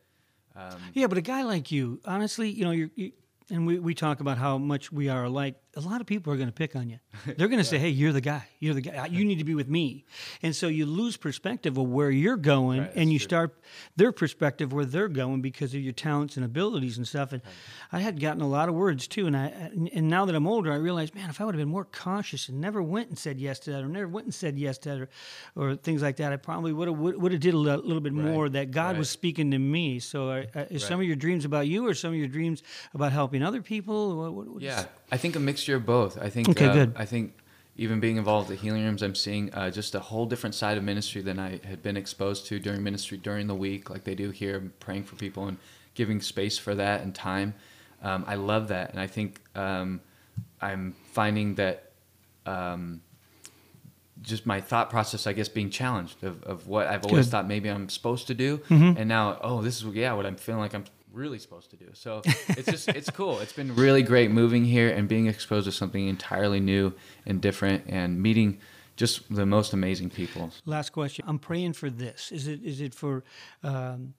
um, 0.56 0.80
yeah, 0.92 1.06
but 1.06 1.18
a 1.18 1.22
guy 1.22 1.42
like 1.42 1.70
you, 1.70 2.00
honestly, 2.04 2.50
you 2.50 2.64
know, 2.64 2.72
you're. 2.72 2.90
You, 2.94 3.12
and 3.50 3.66
we, 3.66 3.78
we 3.78 3.94
talk 3.94 4.20
about 4.20 4.36
how 4.36 4.58
much 4.58 4.92
we 4.92 5.08
are 5.08 5.24
alike. 5.24 5.54
A 5.78 5.80
lot 5.88 6.00
of 6.00 6.08
people 6.08 6.32
are 6.32 6.36
going 6.36 6.48
to 6.48 6.52
pick 6.52 6.74
on 6.74 6.90
you. 6.90 6.98
They're 7.36 7.46
going 7.46 7.60
to 7.60 7.64
say, 7.64 7.78
"Hey, 7.78 7.90
you're 7.90 8.12
the 8.12 8.20
guy. 8.20 8.44
You're 8.58 8.74
the 8.74 8.80
guy. 8.80 9.06
You 9.06 9.24
need 9.24 9.38
to 9.38 9.44
be 9.44 9.54
with 9.54 9.68
me." 9.68 10.04
And 10.42 10.54
so 10.54 10.66
you 10.66 10.86
lose 10.86 11.16
perspective 11.16 11.78
of 11.78 11.88
where 11.88 12.10
you're 12.10 12.36
going, 12.36 12.80
Right, 12.80 12.92
and 12.96 13.12
you 13.12 13.20
true. 13.20 13.28
start 13.28 13.60
their 13.94 14.10
perspective 14.10 14.72
where 14.72 14.84
they're 14.84 15.06
going 15.06 15.40
because 15.40 15.74
of 15.74 15.80
your 15.80 15.92
talents 15.92 16.36
and 16.36 16.44
abilities 16.44 16.98
and 16.98 17.06
stuff. 17.06 17.32
And 17.32 17.42
I 17.92 18.00
had 18.00 18.18
gotten 18.20 18.42
a 18.42 18.48
lot 18.48 18.68
of 18.68 18.74
words 18.74 19.06
too, 19.06 19.28
and 19.28 19.36
I 19.36 19.70
and 19.94 20.08
now 20.08 20.24
that 20.24 20.34
I'm 20.34 20.48
older, 20.48 20.72
I 20.72 20.76
realize, 20.76 21.14
man, 21.14 21.30
if 21.30 21.40
I 21.40 21.44
would 21.44 21.54
have 21.54 21.60
been 21.60 21.68
more 21.68 21.84
cautious 21.84 22.48
and 22.48 22.60
never 22.60 22.82
went 22.82 23.10
and 23.10 23.16
said 23.16 23.38
yes 23.38 23.60
to 23.60 23.70
that, 23.70 23.84
or 23.84 23.88
never 23.88 24.08
went 24.08 24.26
and 24.26 24.34
said 24.34 24.58
yes 24.58 24.78
to 24.78 24.88
that, 24.88 25.00
or, 25.00 25.08
or 25.54 25.76
things 25.76 26.02
like 26.02 26.16
that, 26.16 26.32
I 26.32 26.38
probably 26.38 26.72
would 26.72 26.88
have 26.88 26.98
would 26.98 27.30
have 27.30 27.40
did 27.40 27.54
a 27.54 27.56
little, 27.56 28.00
bit 28.00 28.12
Right, 28.12 28.24
more 28.24 28.48
that 28.48 28.72
God 28.72 28.98
was 28.98 29.10
speaking 29.10 29.52
to 29.52 29.58
me. 29.58 30.00
So, 30.00 30.30
uh, 30.30 30.66
is 30.70 30.82
some 30.82 30.98
of 30.98 31.06
your 31.06 31.16
dreams 31.16 31.44
about 31.44 31.68
you, 31.68 31.86
or 31.86 31.94
some 31.94 32.10
of 32.10 32.16
your 32.16 32.26
dreams 32.26 32.64
about 32.94 33.12
helping 33.12 33.44
other 33.44 33.62
people? 33.62 34.32
What, 34.32 34.46
what, 34.54 34.62
yeah. 34.62 34.86
I 35.10 35.16
think 35.16 35.36
a 35.36 35.40
mixture 35.40 35.67
of 35.76 35.86
both. 35.86 36.18
I 36.20 36.28
think 36.30 36.48
Okay, 36.48 36.66
uh, 36.66 36.72
good. 36.72 36.92
I 36.96 37.04
think 37.04 37.34
even 37.76 38.00
being 38.00 38.16
involved 38.16 38.48
the 38.48 38.54
healing 38.56 38.84
rooms, 38.84 39.02
I'm 39.02 39.14
seeing 39.14 39.52
uh, 39.54 39.70
just 39.70 39.94
a 39.94 40.00
whole 40.00 40.26
different 40.26 40.54
side 40.54 40.76
of 40.76 40.84
ministry 40.84 41.22
than 41.22 41.38
I 41.38 41.60
had 41.64 41.82
been 41.82 41.96
exposed 41.96 42.46
to 42.46 42.58
during 42.58 42.82
ministry 42.82 43.18
during 43.18 43.46
the 43.46 43.54
week, 43.54 43.88
like 43.90 44.04
they 44.04 44.14
do 44.14 44.30
here, 44.30 44.72
praying 44.80 45.04
for 45.04 45.16
people 45.16 45.46
and 45.46 45.58
giving 45.94 46.20
space 46.20 46.58
for 46.58 46.74
that 46.74 47.02
and 47.02 47.14
time. 47.14 47.54
Um, 48.02 48.24
I 48.26 48.34
love 48.36 48.68
that, 48.68 48.90
and 48.90 49.00
I 49.00 49.06
think 49.06 49.40
um, 49.54 50.00
I'm 50.60 50.94
finding 51.12 51.54
that 51.56 51.90
um, 52.46 53.00
just 54.22 54.46
my 54.46 54.60
thought 54.60 54.90
process, 54.90 55.26
I 55.26 55.32
guess, 55.32 55.48
being 55.48 55.70
challenged 55.70 56.22
of, 56.24 56.42
of 56.44 56.66
what 56.66 56.86
I've 56.86 57.04
always 57.04 57.26
Good. 57.26 57.30
thought 57.30 57.48
maybe 57.48 57.70
I'm 57.70 57.88
supposed 57.88 58.26
to 58.28 58.34
do, 58.34 58.58
Mhm. 58.68 58.96
and 58.98 59.08
now 59.08 59.38
oh, 59.42 59.62
this 59.62 59.82
is 59.82 59.84
yeah, 59.94 60.12
what 60.14 60.26
I'm 60.26 60.36
feeling 60.36 60.60
like 60.60 60.74
I'm 60.74 60.84
really 61.12 61.38
supposed 61.38 61.70
to 61.70 61.76
do. 61.76 61.90
So 61.94 62.22
it's 62.26 62.70
just 62.70 62.88
it's 62.88 63.10
cool. 63.10 63.40
It's 63.40 63.52
been 63.52 63.74
really 63.74 64.02
great 64.02 64.30
moving 64.30 64.64
here 64.64 64.88
and 64.90 65.08
being 65.08 65.26
exposed 65.26 65.66
to 65.66 65.72
something 65.72 66.08
entirely 66.08 66.60
new 66.60 66.94
and 67.26 67.40
different, 67.40 67.84
and 67.88 68.20
meeting 68.20 68.58
just 68.96 69.32
the 69.32 69.46
most 69.46 69.72
amazing 69.72 70.10
people. 70.10 70.50
Last 70.66 70.90
question. 70.90 71.24
I'm 71.28 71.38
praying 71.38 71.74
for 71.74 71.90
this. 71.90 72.32
Is 72.32 72.46
it 72.46 72.62
is 72.62 72.80
it 72.80 72.94
for 72.94 73.24
um, 73.62 74.14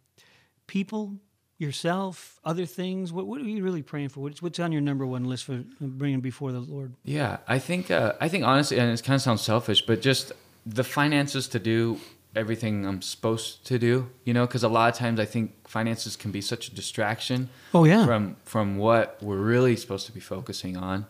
people, 0.68 1.18
yourself, 1.58 2.40
other 2.44 2.66
things? 2.66 3.14
What 3.14 3.28
what 3.28 3.42
are 3.42 3.46
you 3.46 3.64
really 3.64 3.84
praying 3.84 4.10
for? 4.10 4.22
What's 4.22 4.42
what's 4.42 4.60
on 4.60 4.72
your 4.72 4.82
number 4.82 5.06
one 5.06 5.26
list 5.26 5.44
for 5.44 5.64
bringing 5.80 6.22
before 6.22 6.52
the 6.52 6.60
Lord? 6.60 6.96
Yeah, 7.04 7.38
I 7.48 7.60
think 7.60 7.92
uh, 7.92 8.14
I 8.20 8.30
think 8.30 8.46
honestly, 8.46 8.80
and 8.80 8.92
it 8.92 9.04
kind 9.04 9.16
of 9.16 9.22
sounds 9.22 9.42
selfish, 9.42 9.86
but 9.86 10.02
just 10.02 10.32
the 10.66 10.84
finances 10.84 11.48
to 11.50 11.60
do 11.60 12.00
everything 12.36 12.86
I'm 12.86 13.02
supposed 13.02 13.66
to 13.66 13.80
do. 13.80 14.10
You 14.24 14.34
know, 14.34 14.46
because 14.46 14.64
a 14.64 14.70
lot 14.70 14.92
of 14.92 14.98
times 14.98 15.20
I 15.20 15.26
think 15.26 15.68
finances 15.68 16.16
can 16.16 16.32
be 16.32 16.42
such 16.42 16.68
a 16.68 16.76
distraction. 16.76 17.50
Oh, 17.74 17.84
yeah. 17.84 18.06
From 18.06 18.38
from 18.46 18.78
what 18.78 19.18
we're 19.22 19.38
really 19.38 19.76
supposed 19.76 20.06
to 20.06 20.12
be 20.12 20.20
focusing 20.20 20.78
on, 20.78 21.06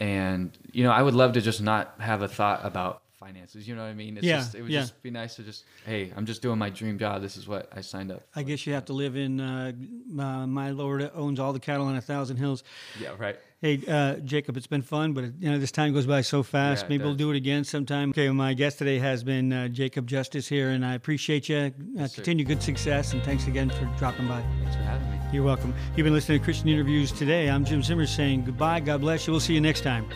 and 0.00 0.56
you 0.72 0.84
know, 0.84 0.90
I 0.90 1.02
would 1.02 1.14
love 1.14 1.32
to 1.34 1.40
just 1.40 1.60
not 1.60 1.94
have 1.98 2.22
a 2.22 2.28
thought 2.28 2.60
about 2.64 3.01
finances. 3.22 3.68
You 3.68 3.76
know 3.76 3.82
what 3.82 3.88
I 3.88 3.94
mean? 3.94 4.16
It's 4.16 4.26
Yeah, 4.26 4.38
just, 4.38 4.54
it 4.54 4.62
would 4.62 4.70
yeah. 4.70 4.80
just 4.80 5.00
be 5.02 5.10
nice 5.10 5.36
to 5.36 5.42
just, 5.42 5.64
hey, 5.86 6.12
I'm 6.16 6.26
just 6.26 6.42
doing 6.42 6.58
my 6.58 6.70
dream 6.70 6.98
job. 6.98 7.22
This 7.22 7.36
is 7.36 7.46
what 7.46 7.68
I 7.72 7.80
signed 7.80 8.10
up. 8.10 8.26
I 8.34 8.42
guess 8.42 8.66
you 8.66 8.72
have 8.72 8.86
to 8.86 8.92
live 8.92 9.16
in. 9.16 9.40
Uh, 9.40 9.72
uh, 10.18 10.46
my 10.46 10.70
Lord 10.70 11.08
owns 11.14 11.38
all 11.38 11.52
the 11.52 11.60
cattle 11.60 11.86
on 11.86 11.96
a 11.96 12.00
thousand 12.00 12.38
hills. 12.38 12.64
Yeah, 13.00 13.10
right. 13.18 13.36
Hey, 13.60 13.80
uh, 13.86 14.16
Jacob, 14.16 14.56
it's 14.56 14.66
been 14.66 14.82
fun, 14.82 15.12
but 15.12 15.24
you 15.38 15.48
know 15.48 15.56
this 15.56 15.70
time 15.70 15.92
goes 15.92 16.04
by 16.04 16.22
so 16.22 16.42
fast. 16.42 16.82
Yeah, 16.82 16.88
Maybe 16.88 17.04
we'll 17.04 17.14
do 17.14 17.30
it 17.30 17.36
again 17.36 17.62
sometime. 17.62 18.10
Okay, 18.10 18.26
well, 18.26 18.34
my 18.34 18.54
guest 18.54 18.78
today 18.78 18.98
has 18.98 19.22
been 19.22 19.52
uh, 19.52 19.68
Jacob 19.68 20.08
Justice 20.08 20.48
here, 20.48 20.70
and 20.70 20.84
I 20.84 20.94
appreciate 20.94 21.48
you. 21.48 21.72
Uh, 22.00 22.08
continue 22.12 22.44
good 22.44 22.60
success, 22.60 23.12
and 23.12 23.22
thanks 23.22 23.46
again 23.46 23.70
for 23.70 23.88
dropping 23.98 24.26
by. 24.26 24.42
Thanks 24.64 24.74
for 24.74 24.82
having 24.82 25.08
me. 25.12 25.18
You're 25.32 25.44
welcome. 25.44 25.72
You've 25.94 26.04
been 26.04 26.12
listening 26.12 26.40
to 26.40 26.44
Christian 26.44 26.70
Interviews 26.70 27.12
today. 27.12 27.48
I'm 27.48 27.64
Jim 27.64 27.84
Zimmer 27.84 28.06
saying 28.06 28.46
goodbye. 28.46 28.80
God 28.80 29.00
bless 29.00 29.28
you. 29.28 29.32
We'll 29.32 29.38
see 29.40 29.54
you 29.54 29.60
next 29.60 29.82
time. 29.82 30.06